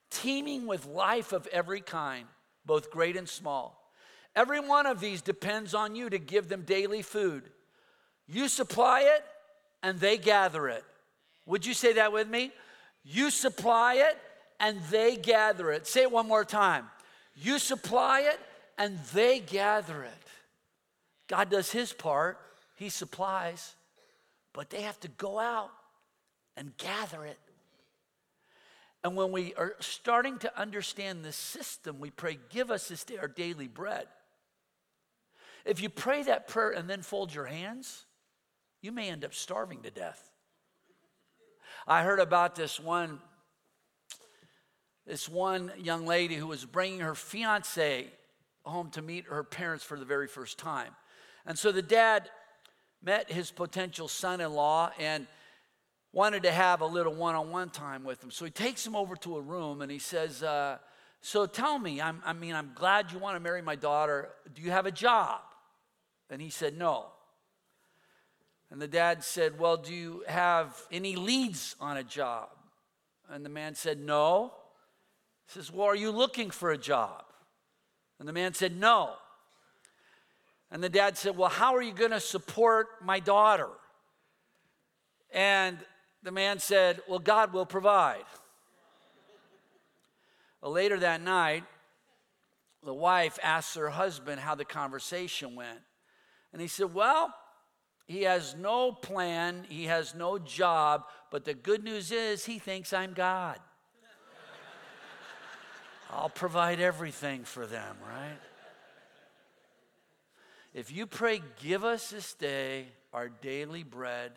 teeming 0.10 0.67
with 0.67 0.86
life 0.86 1.32
of 1.32 1.48
every 1.48 1.82
kind, 1.82 2.26
both 2.65 2.91
great 2.91 3.15
and 3.15 3.28
small. 3.28 3.91
Every 4.36 4.60
one 4.60 4.86
of 4.86 5.00
these 5.00 5.22
depends 5.22 5.74
on 5.74 5.95
you 5.95 6.10
to 6.10 6.19
give 6.19 6.50
them 6.50 6.62
daily 6.62 7.02
food. 7.02 7.43
You 8.28 8.48
supply 8.48 9.02
it, 9.02 9.26
and 9.82 10.00
they 10.00 10.17
gather 10.17 10.67
it. 10.67 10.84
Would 11.45 11.65
you 11.65 11.74
say 11.74 11.93
that 11.93 12.12
with 12.12 12.28
me? 12.28 12.52
You 13.04 13.32
supply 13.32 13.95
it 13.95 14.17
and 14.60 14.80
they 14.91 15.15
gather 15.15 15.72
it. 15.72 15.88
Say 15.88 16.04
it 16.04 16.12
one 16.12 16.28
more 16.28 16.45
time. 16.45 16.86
You 17.36 17.60
supply 17.60 18.22
it 18.22 18.39
and 18.78 19.00
they 19.13 19.39
gather 19.39 20.04
it. 20.04 20.13
God 21.28 21.50
does 21.50 21.72
his 21.72 21.93
part, 21.93 22.39
he 22.76 22.89
supplies, 22.89 23.76
but 24.54 24.69
they 24.69 24.82
have 24.82 25.00
to 25.02 25.08
go 25.08 25.39
out 25.39 25.72
and 26.58 26.76
gather 26.78 27.26
it. 27.26 27.38
And 29.04 29.16
when 29.16 29.32
we 29.32 29.54
are 29.56 29.76
starting 29.80 30.38
to 30.40 30.60
understand 30.60 31.24
the 31.24 31.32
system, 31.32 32.00
we 32.00 32.10
pray, 32.10 32.38
Give 32.50 32.70
us 32.70 32.88
this 32.88 33.04
day 33.04 33.18
our 33.18 33.28
daily 33.28 33.68
bread. 33.68 34.08
If 35.66 35.82
you 35.82 35.90
pray 35.90 36.24
that 36.24 36.48
prayer 36.48 36.72
and 36.72 36.90
then 36.90 37.02
fold 37.02 37.34
your 37.34 37.46
hands, 37.46 38.06
you 38.82 38.92
may 38.92 39.10
end 39.10 39.24
up 39.24 39.34
starving 39.34 39.82
to 39.84 39.92
death. 39.92 40.32
I 41.88 42.04
heard 42.04 42.20
about 42.20 42.56
this 42.56 42.80
one 42.80 43.20
this 45.06 45.28
one 45.28 45.72
young 45.76 46.06
lady 46.06 46.36
who 46.36 46.46
was 46.46 46.66
bringing 46.66 47.00
her 47.00 47.16
fiance 47.16 48.06
home 48.64 48.92
to 48.92 49.02
meet 49.02 49.26
her 49.26 49.44
parents 49.44 49.84
for 49.84 49.98
the 49.98 50.06
very 50.06 50.28
first 50.28 50.60
time. 50.60 50.96
And 51.48 51.58
so 51.58 51.72
the 51.72 51.82
dad 51.82 52.30
met 53.02 53.32
his 53.32 53.50
potential 53.50 54.08
son 54.08 54.40
in 54.40 54.54
law 54.54 54.92
and 55.00 55.26
wanted 56.12 56.43
to 56.43 56.52
have 56.52 56.82
a 56.82 56.86
little 56.86 57.13
one 57.13 57.36
on 57.36 57.52
one 57.52 57.69
time 57.69 58.04
with 58.04 58.24
him. 58.24 58.32
So 58.32 58.45
he 58.45 58.52
takes 58.52 58.86
him 58.86 58.95
over 58.95 59.15
to 59.17 59.38
a 59.38 59.41
room 59.41 59.82
and 59.82 59.91
he 59.91 60.00
says, 60.00 60.41
uh, 60.43 60.78
So 61.22 61.45
tell 61.45 61.78
me, 61.78 62.02
I'm, 62.02 62.22
I 62.26 62.34
mean, 62.34 62.56
I'm 62.56 62.72
glad 62.74 63.12
you 63.12 63.19
want 63.19 63.36
to 63.36 63.39
marry 63.39 63.62
my 63.62 63.76
daughter. 63.76 64.30
Do 64.54 64.62
you 64.62 64.72
have 64.72 64.86
a 64.86 64.91
job? 64.91 65.41
And 66.30 66.41
he 66.41 66.50
said, 66.50 66.78
No. 66.78 67.08
And 68.72 68.82
the 68.82 68.88
dad 68.88 69.24
said, 69.24 69.60
Well, 69.60 69.78
do 69.78 69.93
you 69.93 70.24
have 70.28 70.76
any 70.91 71.15
leads 71.15 71.76
on 71.80 71.98
a 71.98 72.04
job? 72.04 72.50
And 73.30 73.45
the 73.45 73.50
man 73.50 73.76
said, 73.76 74.00
No. 74.00 74.54
He 75.48 75.54
says, 75.54 75.72
Well, 75.72 75.88
are 75.88 75.95
you 75.95 76.12
looking 76.12 76.50
for 76.50 76.72
a 76.72 76.78
job? 76.78 77.24
And 78.19 78.28
the 78.28 78.34
man 78.34 78.54
said, 78.54 78.78
No. 78.78 79.13
And 80.72 80.84
the 80.84 80.89
dad 80.89 81.17
said, 81.17 81.38
Well, 81.38 81.50
how 81.50 81.76
are 81.76 81.82
you 81.82 81.93
going 81.93 82.12
to 82.12 82.19
support 82.19 82.88
my 83.04 83.19
daughter? 83.19 83.69
And 85.32 85.78
the 86.23 86.32
man 86.32 86.60
said, 86.60 87.01
Well, 87.08 87.19
God 87.19 87.53
will 87.53 87.65
provide. 87.65 88.25
Well, 90.62 90.71
later 90.71 90.99
that 90.99 91.21
night, 91.21 91.63
the 92.84 92.93
wife 92.93 93.39
asked 93.43 93.75
her 93.75 93.89
husband 93.89 94.39
how 94.41 94.55
the 94.55 94.65
conversation 94.65 95.55
went. 95.55 95.79
And 96.51 96.62
he 96.62 96.67
said, 96.67 96.93
Well, 96.93 97.34
he 98.08 98.23
has 98.23 98.55
no 98.55 98.91
plan, 98.91 99.65
he 99.69 99.86
has 99.86 100.15
no 100.15 100.39
job, 100.39 101.03
but 101.32 101.45
the 101.45 101.53
good 101.53 101.84
news 101.84 102.12
is 102.12 102.45
he 102.45 102.60
thinks 102.60 102.91
I'm 102.91 103.13
God. 103.13 103.60
I'll 106.10 106.29
provide 106.29 106.79
everything 106.79 107.43
for 107.43 107.67
them, 107.67 107.95
right? 108.01 108.39
If 110.73 110.91
you 110.91 111.08
pray, 111.08 111.41
give 111.62 111.84
us 111.84 112.10
this 112.10 112.34
day 112.34 112.88
our 113.12 113.29
daily 113.29 113.84
bread, 113.84 114.32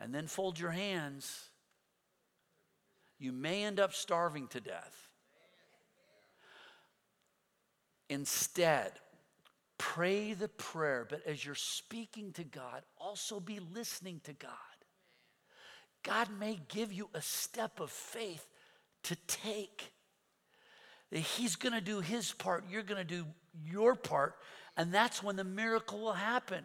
and 0.00 0.14
then 0.14 0.26
fold 0.26 0.58
your 0.58 0.70
hands, 0.70 1.50
you 3.18 3.32
may 3.32 3.64
end 3.64 3.78
up 3.78 3.92
starving 3.92 4.48
to 4.48 4.60
death. 4.60 5.08
Instead, 8.08 8.92
Pray 9.80 10.34
the 10.34 10.48
prayer, 10.48 11.06
but 11.08 11.26
as 11.26 11.42
you're 11.42 11.54
speaking 11.54 12.32
to 12.32 12.44
God, 12.44 12.82
also 12.98 13.40
be 13.40 13.60
listening 13.72 14.20
to 14.24 14.34
God. 14.34 14.50
God 16.02 16.28
may 16.38 16.60
give 16.68 16.92
you 16.92 17.08
a 17.14 17.22
step 17.22 17.80
of 17.80 17.90
faith 17.90 18.46
to 19.04 19.16
take. 19.26 19.90
He's 21.10 21.56
going 21.56 21.72
to 21.72 21.80
do 21.80 22.00
His 22.00 22.30
part, 22.30 22.64
you're 22.70 22.82
going 22.82 23.04
to 23.06 23.14
do 23.14 23.24
your 23.64 23.94
part, 23.94 24.34
and 24.76 24.92
that's 24.92 25.22
when 25.22 25.36
the 25.36 25.44
miracle 25.44 25.98
will 25.98 26.12
happen. 26.12 26.62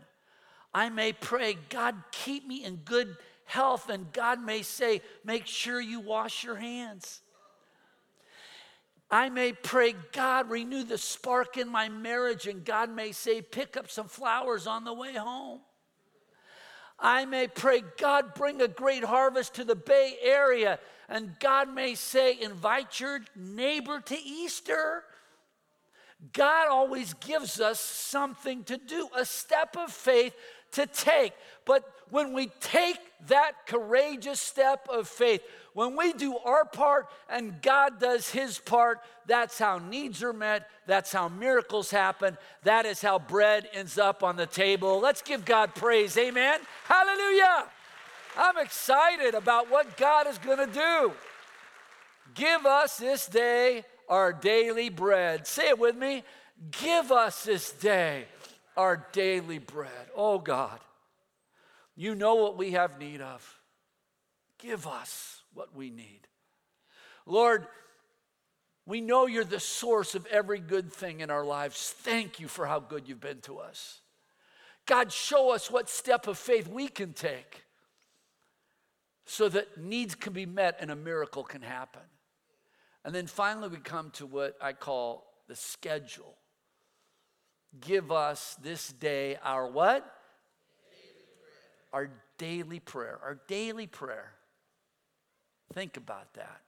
I 0.75 0.89
may 0.89 1.13
pray, 1.13 1.57
God, 1.69 1.95
keep 2.11 2.45
me 2.45 2.65
in 2.65 2.75
good 2.75 3.15
health, 3.45 3.88
and 3.89 4.11
God 4.11 4.41
may 4.41 4.61
say, 4.61 5.01
make 5.23 5.47
sure 5.47 5.79
you 5.79 6.01
wash 6.01 6.43
your 6.43 6.57
hands. 6.57 7.21
I 9.09 9.29
may 9.29 9.53
pray, 9.53 9.93
God, 10.11 10.49
renew 10.49 10.83
the 10.83 10.97
spark 10.97 11.55
in 11.55 11.69
my 11.69 11.88
marriage, 11.88 12.45
and 12.45 12.65
God 12.65 12.93
may 12.93 13.13
say, 13.13 13.41
pick 13.41 13.77
up 13.77 13.89
some 13.89 14.09
flowers 14.09 14.67
on 14.67 14.83
the 14.83 14.93
way 14.93 15.13
home. 15.13 15.61
I 16.99 17.23
may 17.23 17.47
pray, 17.47 17.81
God, 17.97 18.33
bring 18.33 18.61
a 18.61 18.67
great 18.67 19.05
harvest 19.05 19.53
to 19.55 19.63
the 19.63 19.77
Bay 19.77 20.17
Area, 20.21 20.77
and 21.07 21.39
God 21.39 21.73
may 21.73 21.95
say, 21.95 22.38
invite 22.41 22.99
your 22.99 23.21
neighbor 23.33 24.01
to 24.01 24.17
Easter. 24.21 25.05
God 26.33 26.67
always 26.69 27.13
gives 27.13 27.61
us 27.61 27.79
something 27.79 28.65
to 28.65 28.75
do, 28.75 29.07
a 29.15 29.23
step 29.23 29.77
of 29.77 29.91
faith 29.91 30.33
to 30.75 30.85
take. 30.88 31.33
But 31.65 31.83
when 32.09 32.33
we 32.33 32.47
take 32.59 32.97
that 33.27 33.65
courageous 33.65 34.39
step 34.39 34.88
of 34.89 35.07
faith, 35.07 35.41
when 35.73 35.97
we 35.97 36.13
do 36.13 36.38
our 36.38 36.63
part 36.63 37.07
and 37.29 37.61
God 37.61 37.99
does 37.99 38.29
his 38.29 38.59
part, 38.59 38.99
that's 39.25 39.57
how 39.57 39.79
needs 39.79 40.23
are 40.23 40.33
met. 40.33 40.69
That's 40.88 41.11
how 41.11 41.27
miracles 41.27 41.91
happen. 41.91 42.38
That 42.63 42.85
is 42.85 43.01
how 43.01 43.19
bread 43.19 43.67
ends 43.73 43.97
up 43.97 44.23
on 44.23 44.35
the 44.35 44.45
table. 44.45 44.99
Let's 44.99 45.21
give 45.21 45.43
God 45.43 45.75
praise. 45.75 46.17
Amen. 46.17 46.59
Hallelujah. 46.85 47.65
I'm 48.38 48.57
excited 48.57 49.33
about 49.33 49.69
what 49.69 49.97
God 49.97 50.27
is 50.27 50.38
going 50.38 50.57
to 50.57 50.67
do. 50.67 51.13
Give 52.35 52.65
us 52.65 52.97
this 52.97 53.27
day 53.27 53.83
our 54.07 54.33
daily 54.33 54.89
bread. 54.89 55.47
Say 55.47 55.69
it 55.69 55.79
with 55.79 55.95
me. 55.95 56.23
Give 56.71 57.11
us 57.11 57.43
this 57.43 57.71
day 57.71 58.25
our 58.77 59.05
daily 59.11 59.59
bread. 59.59 60.09
Oh 60.15 60.39
God, 60.39 60.79
you 61.95 62.15
know 62.15 62.35
what 62.35 62.57
we 62.57 62.71
have 62.71 62.99
need 62.99 63.21
of. 63.21 63.61
Give 64.57 64.88
us 64.88 65.41
what 65.53 65.75
we 65.75 65.89
need. 65.89 66.21
Lord, 67.25 67.67
we 68.85 69.01
know 69.01 69.25
you're 69.25 69.43
the 69.43 69.59
source 69.59 70.13
of 70.13 70.25
every 70.27 70.59
good 70.59 70.91
thing 70.91 71.21
in 71.21 71.29
our 71.31 71.43
lives. 71.43 71.93
Thank 71.99 72.39
you 72.39 72.47
for 72.47 72.65
how 72.65 72.79
good 72.79 73.07
you've 73.07 73.19
been 73.19 73.41
to 73.41 73.57
us. 73.57 74.01
God, 74.85 75.11
show 75.11 75.51
us 75.51 75.71
what 75.71 75.89
step 75.89 76.27
of 76.27 76.38
faith 76.38 76.67
we 76.67 76.88
can 76.88 77.13
take 77.13 77.63
so 79.25 79.49
that 79.49 79.81
needs 79.81 80.13
can 80.13 80.33
be 80.33 80.45
met 80.45 80.77
and 80.79 80.91
a 80.91 80.95
miracle 80.95 81.43
can 81.43 81.63
happen. 81.63 82.01
And 83.03 83.13
then 83.13 83.25
finally, 83.25 83.69
we 83.69 83.77
come 83.77 84.11
to 84.11 84.25
what 84.27 84.55
I 84.61 84.73
call 84.73 85.25
the 85.47 85.55
schedule. 85.55 86.35
Give 87.81 88.11
us 88.11 88.57
this 88.61 88.89
day 88.89 89.38
our 89.43 89.67
what? 89.67 90.03
Daily 90.91 91.25
our 91.93 92.09
daily 92.38 92.79
prayer. 92.79 93.19
Our 93.23 93.39
daily 93.47 93.88
prayer. 93.88 94.31
Think 95.73 95.97
about 95.97 96.33
that. 96.35 96.61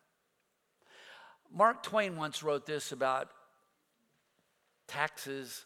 Mark 1.54 1.84
Twain 1.84 2.18
once 2.18 2.44
wrote 2.44 2.66
this 2.66 2.92
about 2.92 3.30
taxes. 4.88 5.66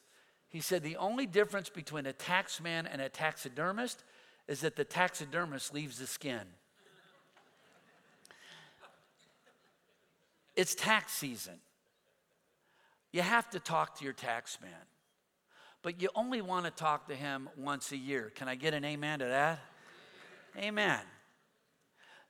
He 0.50 0.60
said 0.60 0.84
the 0.84 0.98
only 0.98 1.26
difference 1.26 1.70
between 1.70 2.06
a 2.06 2.14
taxman 2.14 2.88
and 2.92 3.02
a 3.02 3.10
taxidermist 3.10 4.04
is 4.48 4.62
that 4.62 4.76
the 4.76 4.84
taxidermist 4.84 5.74
leaves 5.74 5.98
the 5.98 6.08
skin. 6.08 6.42
it's 10.56 10.76
tax 10.76 11.14
season. 11.14 11.56
You 13.12 13.22
have 13.22 13.50
to 13.52 13.60
talk 13.60 13.98
to 13.98 14.06
your 14.06 14.14
taxman, 14.14 14.86
but 15.84 16.02
you 16.02 16.10
only 16.16 16.42
want 16.42 16.66
to 16.66 16.72
talk 16.72 17.08
to 17.08 17.16
him 17.16 17.50
once 17.58 17.92
a 17.92 17.98
year. 17.98 18.32
Can 18.36 18.48
I 18.48 18.56
get 18.56 18.74
an 18.74 18.86
amen 18.86 19.20
to 19.20 19.26
that? 19.26 19.60
Amen. 20.58 21.00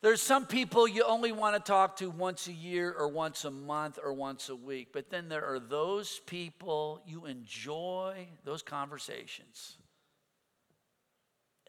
There's 0.01 0.21
some 0.21 0.47
people 0.47 0.87
you 0.87 1.03
only 1.03 1.31
want 1.31 1.55
to 1.55 1.61
talk 1.61 1.97
to 1.97 2.09
once 2.09 2.47
a 2.47 2.53
year 2.53 2.91
or 2.91 3.07
once 3.07 3.45
a 3.45 3.51
month 3.51 3.99
or 4.03 4.13
once 4.13 4.49
a 4.49 4.55
week, 4.55 4.89
but 4.93 5.11
then 5.11 5.29
there 5.29 5.45
are 5.45 5.59
those 5.59 6.19
people 6.25 7.01
you 7.05 7.27
enjoy 7.27 8.27
those 8.43 8.63
conversations 8.63 9.77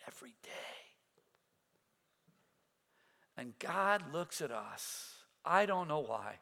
every 0.06 0.34
day. 0.42 0.48
And 3.36 3.52
God 3.58 4.02
looks 4.12 4.40
at 4.40 4.50
us, 4.50 5.14
I 5.44 5.66
don't 5.66 5.88
know 5.88 6.00
why, 6.00 6.36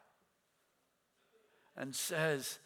and 1.75 1.93
says, 1.93 2.59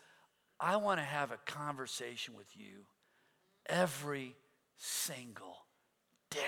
I 0.60 0.78
want 0.78 1.00
to 1.00 1.06
have 1.06 1.32
a 1.32 1.38
conversation 1.46 2.34
with 2.36 2.48
you 2.56 2.86
every 3.68 4.36
single 4.78 5.58
day. 6.30 6.40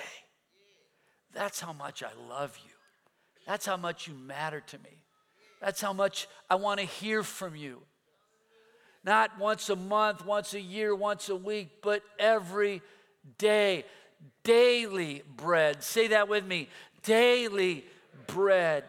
That's 1.33 1.59
how 1.59 1.73
much 1.73 2.03
I 2.03 2.09
love 2.29 2.57
you. 2.65 2.71
That's 3.45 3.65
how 3.65 3.77
much 3.77 4.07
you 4.07 4.13
matter 4.13 4.61
to 4.61 4.77
me. 4.79 5.03
That's 5.61 5.81
how 5.81 5.93
much 5.93 6.27
I 6.49 6.55
want 6.55 6.79
to 6.79 6.85
hear 6.85 7.23
from 7.23 7.55
you. 7.55 7.81
Not 9.03 9.39
once 9.39 9.69
a 9.69 9.75
month, 9.75 10.25
once 10.25 10.53
a 10.53 10.59
year, 10.59 10.93
once 10.93 11.29
a 11.29 11.35
week, 11.35 11.81
but 11.81 12.03
every 12.19 12.81
day. 13.37 13.85
Daily 14.43 15.23
bread. 15.35 15.83
Say 15.83 16.07
that 16.07 16.27
with 16.27 16.45
me. 16.45 16.69
Daily 17.03 17.85
bread. 18.27 18.83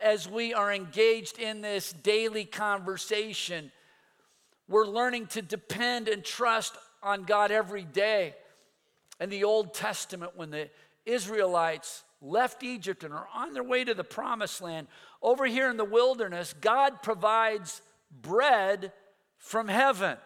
As 0.00 0.28
we 0.28 0.52
are 0.52 0.72
engaged 0.72 1.38
in 1.38 1.60
this 1.60 1.92
daily 1.92 2.44
conversation, 2.44 3.70
we're 4.72 4.86
learning 4.86 5.26
to 5.28 5.42
depend 5.42 6.08
and 6.08 6.24
trust 6.24 6.74
on 7.02 7.24
God 7.24 7.50
every 7.50 7.84
day. 7.84 8.34
In 9.20 9.28
the 9.28 9.44
Old 9.44 9.74
Testament, 9.74 10.32
when 10.34 10.50
the 10.50 10.70
Israelites 11.04 12.02
left 12.20 12.62
Egypt 12.62 13.04
and 13.04 13.12
are 13.12 13.28
on 13.34 13.52
their 13.52 13.62
way 13.62 13.84
to 13.84 13.94
the 13.94 14.02
promised 14.02 14.62
land, 14.62 14.86
over 15.20 15.46
here 15.46 15.70
in 15.70 15.76
the 15.76 15.84
wilderness, 15.84 16.54
God 16.60 17.02
provides 17.02 17.82
bread 18.10 18.92
from 19.38 19.68
heaven. 19.68 20.16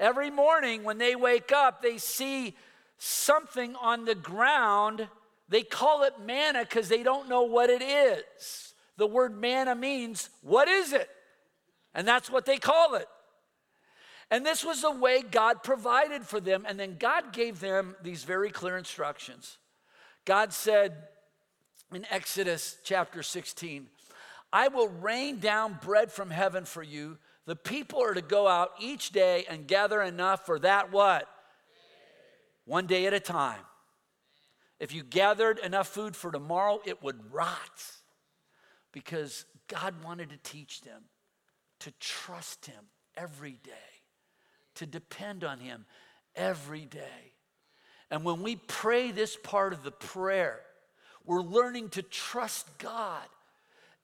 Every 0.00 0.30
morning 0.30 0.82
when 0.82 0.98
they 0.98 1.14
wake 1.14 1.52
up, 1.52 1.80
they 1.82 1.98
see 1.98 2.56
something 2.98 3.76
on 3.76 4.04
the 4.04 4.14
ground. 4.14 5.08
They 5.48 5.62
call 5.62 6.02
it 6.02 6.14
manna 6.24 6.60
because 6.60 6.88
they 6.88 7.02
don't 7.02 7.28
know 7.28 7.42
what 7.42 7.70
it 7.70 7.82
is. 7.82 8.74
The 8.96 9.06
word 9.06 9.40
manna 9.40 9.74
means, 9.74 10.30
what 10.42 10.68
is 10.68 10.92
it? 10.92 11.08
And 11.94 12.08
that's 12.08 12.30
what 12.30 12.46
they 12.46 12.58
call 12.58 12.94
it. 12.94 13.06
And 14.32 14.46
this 14.46 14.64
was 14.64 14.80
the 14.80 14.90
way 14.90 15.20
God 15.20 15.62
provided 15.62 16.24
for 16.24 16.40
them. 16.40 16.64
And 16.66 16.80
then 16.80 16.96
God 16.98 17.34
gave 17.34 17.60
them 17.60 17.94
these 18.02 18.24
very 18.24 18.50
clear 18.50 18.78
instructions. 18.78 19.58
God 20.24 20.54
said 20.54 20.94
in 21.94 22.06
Exodus 22.10 22.78
chapter 22.82 23.22
16, 23.22 23.88
I 24.50 24.68
will 24.68 24.88
rain 24.88 25.38
down 25.38 25.78
bread 25.82 26.10
from 26.10 26.30
heaven 26.30 26.64
for 26.64 26.82
you. 26.82 27.18
The 27.44 27.56
people 27.56 28.02
are 28.02 28.14
to 28.14 28.22
go 28.22 28.48
out 28.48 28.70
each 28.80 29.10
day 29.10 29.44
and 29.50 29.66
gather 29.66 30.00
enough 30.00 30.46
for 30.46 30.58
that 30.60 30.90
what? 30.90 31.28
One 32.64 32.86
day 32.86 33.04
at 33.04 33.12
a 33.12 33.20
time. 33.20 33.60
If 34.80 34.94
you 34.94 35.02
gathered 35.02 35.58
enough 35.58 35.88
food 35.88 36.16
for 36.16 36.32
tomorrow, 36.32 36.80
it 36.86 37.02
would 37.02 37.30
rot. 37.30 37.84
Because 38.92 39.44
God 39.68 40.02
wanted 40.02 40.30
to 40.30 40.38
teach 40.38 40.80
them 40.80 41.02
to 41.80 41.92
trust 42.00 42.64
Him 42.64 42.84
every 43.14 43.58
day, 43.62 44.01
to 44.76 44.86
depend 44.86 45.44
on 45.44 45.58
Him 45.60 45.84
every 46.34 46.84
day. 46.84 47.32
And 48.10 48.24
when 48.24 48.42
we 48.42 48.56
pray 48.56 49.10
this 49.10 49.36
part 49.36 49.72
of 49.72 49.82
the 49.82 49.90
prayer, 49.90 50.60
we're 51.24 51.42
learning 51.42 51.90
to 51.90 52.02
trust 52.02 52.66
God 52.78 53.26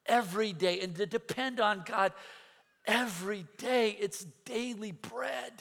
every 0.06 0.52
day 0.52 0.80
and 0.80 0.94
to 0.96 1.06
depend 1.06 1.60
on 1.60 1.82
God 1.84 2.12
every 2.86 3.44
day. 3.58 3.96
It's 4.00 4.24
daily 4.44 4.92
bread. 4.92 5.52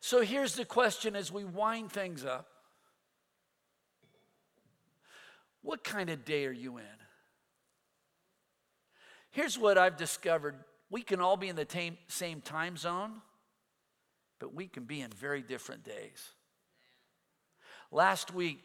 So 0.00 0.20
here's 0.20 0.54
the 0.54 0.64
question 0.64 1.16
as 1.16 1.32
we 1.32 1.44
wind 1.44 1.92
things 1.92 2.24
up 2.24 2.48
What 5.62 5.84
kind 5.84 6.10
of 6.10 6.24
day 6.24 6.46
are 6.46 6.52
you 6.52 6.78
in? 6.78 6.84
Here's 9.30 9.58
what 9.58 9.78
I've 9.78 9.96
discovered 9.96 10.56
we 10.92 11.02
can 11.02 11.20
all 11.20 11.36
be 11.36 11.48
in 11.48 11.56
the 11.56 11.66
same 12.06 12.40
time 12.40 12.76
zone 12.76 13.20
but 14.42 14.56
we 14.56 14.66
can 14.66 14.82
be 14.82 15.00
in 15.00 15.10
very 15.12 15.40
different 15.40 15.84
days. 15.84 16.32
Last 17.92 18.34
week, 18.34 18.58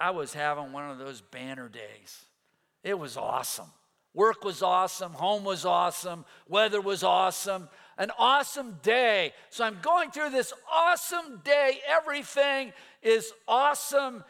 I 0.00 0.12
was 0.12 0.32
having 0.32 0.72
one 0.72 0.88
of 0.88 0.96
those 0.96 1.20
banner 1.20 1.68
days. 1.68 2.24
It 2.82 2.98
was 2.98 3.18
awesome. 3.18 3.70
Work 4.14 4.44
was 4.44 4.62
awesome, 4.62 5.12
home 5.12 5.44
was 5.44 5.66
awesome, 5.66 6.24
weather 6.48 6.80
was 6.80 7.02
awesome, 7.02 7.68
an 7.98 8.10
awesome 8.18 8.78
day. 8.82 9.34
So 9.50 9.62
I'm 9.62 9.76
going 9.82 10.10
through 10.10 10.30
this 10.30 10.54
awesome 10.72 11.42
day. 11.44 11.80
Everything 11.86 12.72
is 13.02 13.30
awesome. 13.46 14.24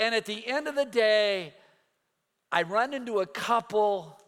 And 0.00 0.12
at 0.12 0.24
the 0.24 0.44
end 0.44 0.66
of 0.66 0.74
the 0.74 0.86
day, 0.86 1.54
I 2.50 2.62
run 2.62 2.92
into 2.92 3.20
a 3.20 3.26
couple 3.26 4.18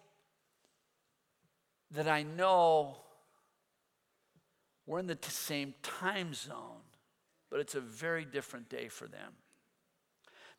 that 1.97 2.09
I 2.09 2.23
know 2.23 2.99
we're 4.87 5.01
in 5.01 5.07
the 5.07 5.19
same 5.23 5.75
time 5.83 6.35
zone, 6.35 6.83
but 7.51 7.59
it's 7.59 7.75
a 7.75 7.81
very 7.81 8.25
different 8.25 8.69
day 8.69 8.89
for 8.89 9.09
them. 9.09 9.33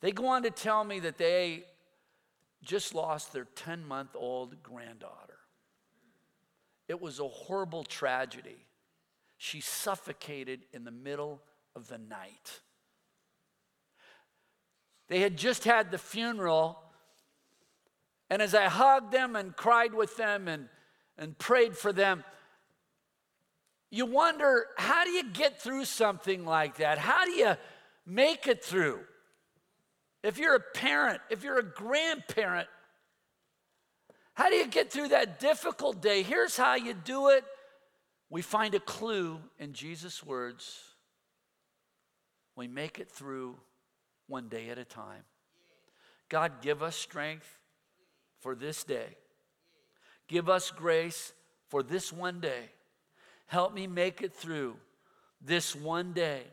They 0.02 0.12
go 0.12 0.28
on 0.28 0.44
to 0.44 0.52
tell 0.52 0.84
me 0.84 1.00
that 1.00 1.18
they 1.18 1.64
just 2.64 2.94
lost 2.94 3.34
their 3.34 3.46
10 3.56 3.86
month 3.86 4.16
old 4.16 4.62
granddaughter. 4.64 5.38
It 6.88 7.00
was 7.00 7.20
a 7.20 7.28
horrible 7.28 7.84
tragedy. 7.84 8.66
She 9.38 9.62
suffocated 9.62 10.62
in 10.74 10.84
the 10.84 10.92
middle 10.92 11.42
of 11.76 11.88
the 11.88 11.98
night. 11.98 12.62
They 15.08 15.20
had 15.20 15.38
just 15.38 15.64
had 15.64 15.92
the 15.92 15.98
funeral, 15.98 16.80
and 18.30 18.42
as 18.42 18.56
I 18.56 18.66
hugged 18.66 19.12
them 19.12 19.36
and 19.36 19.56
cried 19.56 19.94
with 19.94 20.18
them 20.18 20.48
and, 20.48 20.68
and 21.18 21.38
prayed 21.38 21.76
for 21.76 21.92
them, 21.92 22.24
you 23.90 24.06
wonder 24.06 24.66
how 24.78 25.06
do 25.06 25.12
you 25.12 25.24
get 25.24 25.62
through 25.62 25.86
something 25.86 26.46
like 26.46 26.78
that? 26.78 26.98
How 26.98 27.26
do 27.26 27.32
you 27.32 27.56
make 28.06 28.48
it 28.48 28.64
through? 28.64 29.00
If 30.24 30.38
you're 30.38 30.56
a 30.56 30.64
parent, 30.74 31.22
if 31.30 31.44
you're 31.44 31.60
a 31.60 31.64
grandparent, 31.64 32.68
how 34.34 34.50
do 34.50 34.56
you 34.56 34.68
get 34.68 34.92
through 34.92 35.10
that 35.10 35.40
difficult 35.40 36.02
day? 36.02 36.22
Here's 36.22 36.58
how 36.58 36.76
you 36.76 36.94
do 36.94 37.30
it. 37.30 37.44
We 38.30 38.42
find 38.42 38.76
a 38.76 38.80
clue 38.80 39.40
in 39.58 39.74
Jesus' 39.74 40.24
words. 40.24 40.80
We 42.56 42.68
make 42.68 43.00
it 43.00 43.10
through 43.10 43.56
one 44.28 44.50
day 44.50 44.70
at 44.70 44.78
a 44.78 44.84
time. 44.84 45.24
God, 46.30 46.62
give 46.62 46.84
us 46.84 46.96
strength 46.96 47.48
for 48.42 48.54
this 48.54 48.84
day. 48.84 49.16
Give 50.28 50.50
us 50.50 50.72
grace 50.72 51.34
for 51.70 51.84
this 51.84 52.12
one 52.12 52.40
day. 52.40 52.70
Help 53.48 53.74
me 53.74 53.88
make 53.88 54.22
it 54.22 54.34
through 54.34 54.76
this 55.42 55.76
one 55.76 56.14
day. 56.14 56.44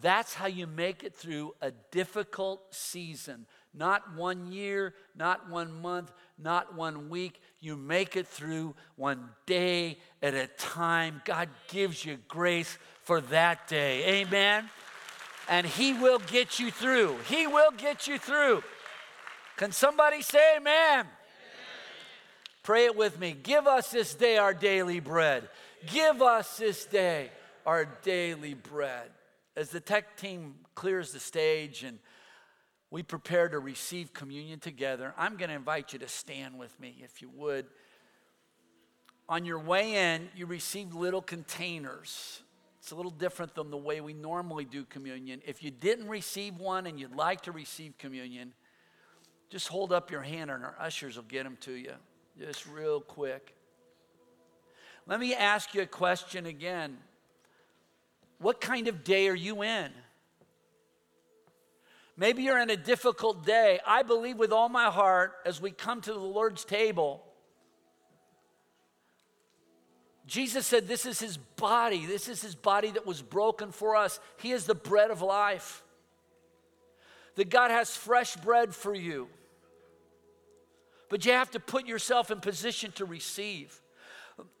That's 0.00 0.32
how 0.32 0.46
you 0.46 0.66
make 0.66 1.04
it 1.04 1.14
through 1.14 1.54
a 1.60 1.70
difficult 1.90 2.62
season. 2.74 3.46
Not 3.74 4.14
one 4.14 4.50
year, 4.50 4.94
not 5.14 5.50
one 5.50 5.82
month, 5.82 6.12
not 6.38 6.74
one 6.74 7.10
week. 7.10 7.40
You 7.60 7.76
make 7.76 8.16
it 8.16 8.26
through 8.26 8.74
one 8.96 9.30
day 9.46 9.98
at 10.22 10.34
a 10.34 10.46
time. 10.46 11.20
God 11.24 11.48
gives 11.68 12.04
you 12.04 12.18
grace 12.28 12.78
for 13.02 13.20
that 13.22 13.68
day. 13.68 14.20
Amen. 14.22 14.68
And 15.48 15.66
He 15.66 15.92
will 15.92 16.20
get 16.20 16.58
you 16.58 16.70
through. 16.70 17.16
He 17.28 17.46
will 17.46 17.72
get 17.72 18.06
you 18.06 18.18
through. 18.18 18.62
Can 19.56 19.72
somebody 19.72 20.22
say 20.22 20.56
amen? 20.56 21.06
Pray 22.62 22.84
it 22.84 22.96
with 22.96 23.18
me. 23.18 23.32
Give 23.32 23.66
us 23.66 23.90
this 23.90 24.14
day 24.14 24.36
our 24.38 24.54
daily 24.54 25.00
bread. 25.00 25.48
Give 25.86 26.22
us 26.22 26.56
this 26.58 26.84
day 26.84 27.30
our 27.66 27.84
daily 28.02 28.54
bread. 28.54 29.10
As 29.56 29.70
the 29.70 29.80
tech 29.80 30.16
team 30.16 30.54
clears 30.74 31.12
the 31.12 31.18
stage 31.18 31.82
and 31.82 31.98
we 32.90 33.02
prepare 33.02 33.48
to 33.48 33.58
receive 33.58 34.12
communion 34.12 34.60
together, 34.60 35.12
I'm 35.16 35.36
going 35.36 35.48
to 35.48 35.56
invite 35.56 35.92
you 35.92 35.98
to 36.00 36.08
stand 36.08 36.58
with 36.58 36.78
me, 36.78 37.00
if 37.02 37.20
you 37.20 37.30
would. 37.34 37.66
on 39.28 39.44
your 39.44 39.58
way 39.58 39.94
in, 39.94 40.28
you 40.36 40.46
received 40.46 40.94
little 40.94 41.22
containers. 41.22 42.42
It's 42.80 42.90
a 42.90 42.94
little 42.94 43.10
different 43.10 43.54
than 43.54 43.70
the 43.70 43.76
way 43.76 44.00
we 44.00 44.12
normally 44.12 44.64
do 44.64 44.84
communion. 44.84 45.40
If 45.46 45.62
you 45.62 45.70
didn't 45.70 46.08
receive 46.08 46.58
one 46.58 46.86
and 46.86 46.98
you'd 46.98 47.14
like 47.14 47.42
to 47.42 47.52
receive 47.52 47.96
communion, 47.96 48.52
just 49.50 49.68
hold 49.68 49.92
up 49.92 50.10
your 50.10 50.22
hand 50.22 50.50
and 50.50 50.64
our 50.64 50.76
ushers 50.78 51.16
will 51.16 51.24
get 51.24 51.44
them 51.44 51.56
to 51.62 51.72
you. 51.72 51.92
Just 52.38 52.66
real 52.66 53.00
quick. 53.00 53.54
Let 55.06 55.20
me 55.20 55.34
ask 55.34 55.74
you 55.74 55.82
a 55.82 55.86
question 55.86 56.46
again. 56.46 56.96
What 58.38 58.60
kind 58.60 58.88
of 58.88 59.04
day 59.04 59.28
are 59.28 59.34
you 59.34 59.62
in? 59.62 59.90
Maybe 62.16 62.42
you're 62.42 62.58
in 62.58 62.70
a 62.70 62.76
difficult 62.76 63.44
day. 63.44 63.80
I 63.86 64.02
believe 64.02 64.36
with 64.36 64.52
all 64.52 64.68
my 64.68 64.90
heart 64.90 65.34
as 65.46 65.60
we 65.60 65.70
come 65.70 66.00
to 66.02 66.12
the 66.12 66.18
Lord's 66.18 66.64
table, 66.64 67.22
Jesus 70.26 70.66
said, 70.66 70.88
This 70.88 71.06
is 71.06 71.20
his 71.20 71.36
body. 71.36 72.06
This 72.06 72.28
is 72.28 72.42
his 72.42 72.54
body 72.54 72.90
that 72.90 73.06
was 73.06 73.22
broken 73.22 73.72
for 73.72 73.96
us. 73.96 74.20
He 74.38 74.52
is 74.52 74.66
the 74.66 74.74
bread 74.74 75.10
of 75.10 75.22
life. 75.22 75.82
That 77.36 77.48
God 77.48 77.70
has 77.70 77.96
fresh 77.96 78.36
bread 78.36 78.74
for 78.74 78.94
you. 78.94 79.28
But 81.12 81.26
you 81.26 81.32
have 81.32 81.50
to 81.50 81.60
put 81.60 81.86
yourself 81.86 82.30
in 82.30 82.40
position 82.40 82.90
to 82.92 83.04
receive. 83.04 83.78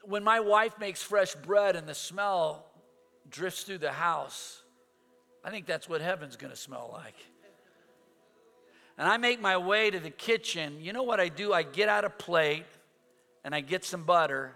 When 0.02 0.22
my 0.22 0.40
wife 0.40 0.78
makes 0.78 1.02
fresh 1.02 1.34
bread 1.34 1.76
and 1.76 1.88
the 1.88 1.94
smell 1.94 2.66
drifts 3.30 3.62
through 3.62 3.78
the 3.78 3.90
house, 3.90 4.60
I 5.42 5.48
think 5.48 5.64
that's 5.64 5.88
what 5.88 6.02
heaven's 6.02 6.36
gonna 6.36 6.54
smell 6.54 6.90
like. 6.92 7.14
And 8.98 9.08
I 9.08 9.16
make 9.16 9.40
my 9.40 9.56
way 9.56 9.90
to 9.90 9.98
the 9.98 10.10
kitchen. 10.10 10.76
You 10.82 10.92
know 10.92 11.04
what 11.04 11.20
I 11.20 11.30
do? 11.30 11.54
I 11.54 11.62
get 11.62 11.88
out 11.88 12.04
a 12.04 12.10
plate 12.10 12.66
and 13.44 13.54
I 13.54 13.62
get 13.62 13.82
some 13.82 14.02
butter 14.02 14.52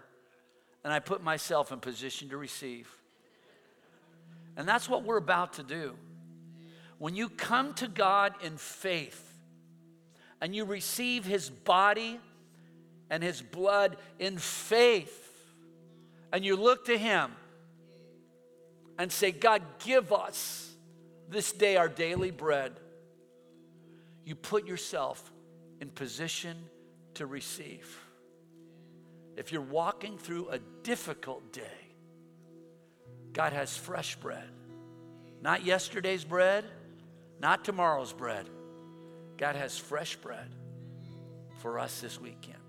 and 0.85 0.93
I 0.93 0.99
put 0.99 1.25
myself 1.25 1.73
in 1.73 1.81
position 1.81 2.29
to 2.29 2.37
receive. 2.37 2.95
And 4.55 4.69
that's 4.69 4.87
what 4.87 5.03
we're 5.03 5.17
about 5.17 5.55
to 5.55 5.63
do. 5.63 5.95
When 6.99 7.17
you 7.17 7.31
come 7.31 7.73
to 7.77 7.89
God 7.89 8.35
in 8.43 8.59
faith 8.59 9.26
and 10.41 10.55
you 10.55 10.65
receive 10.65 11.25
His 11.25 11.51
body 11.51 12.21
and 13.11 13.23
His 13.23 13.41
blood 13.43 13.97
in 14.19 14.39
faith, 14.39 15.33
and 16.33 16.45
you 16.45 16.57
look 16.57 16.87
to 16.87 16.99
Him 16.99 17.33
and 18.99 19.11
say, 19.11 19.31
God, 19.31 19.63
give 19.85 20.13
us 20.13 20.75
this 21.29 21.53
day 21.53 21.77
our 21.77 21.89
daily 21.89 22.31
bread, 22.31 22.73
you 24.25 24.35
put 24.35 24.67
yourself 24.67 25.33
in 25.81 25.89
position 25.91 26.57
to 27.15 27.27
receive 27.27 28.01
if 29.37 29.53
you're 29.53 29.61
walking 29.61 30.17
through 30.17 30.49
a 30.49 30.59
difficult 30.83 31.53
day, 31.53 31.63
God 33.33 33.53
has 33.53 33.77
fresh 33.77 34.17
bread. 34.17 34.49
Not 35.43 35.65
yesterday's 35.65 36.25
bread, 36.25 36.65
not 37.39 37.65
tomorrow's 37.65 38.15
bread. 38.15 38.49
God 39.37 39.57
has 39.57 39.77
fresh 39.77 40.17
bread 40.17 40.49
for 41.59 41.79
us 41.79 42.01
this 42.01 42.21
weekend. 42.21 42.66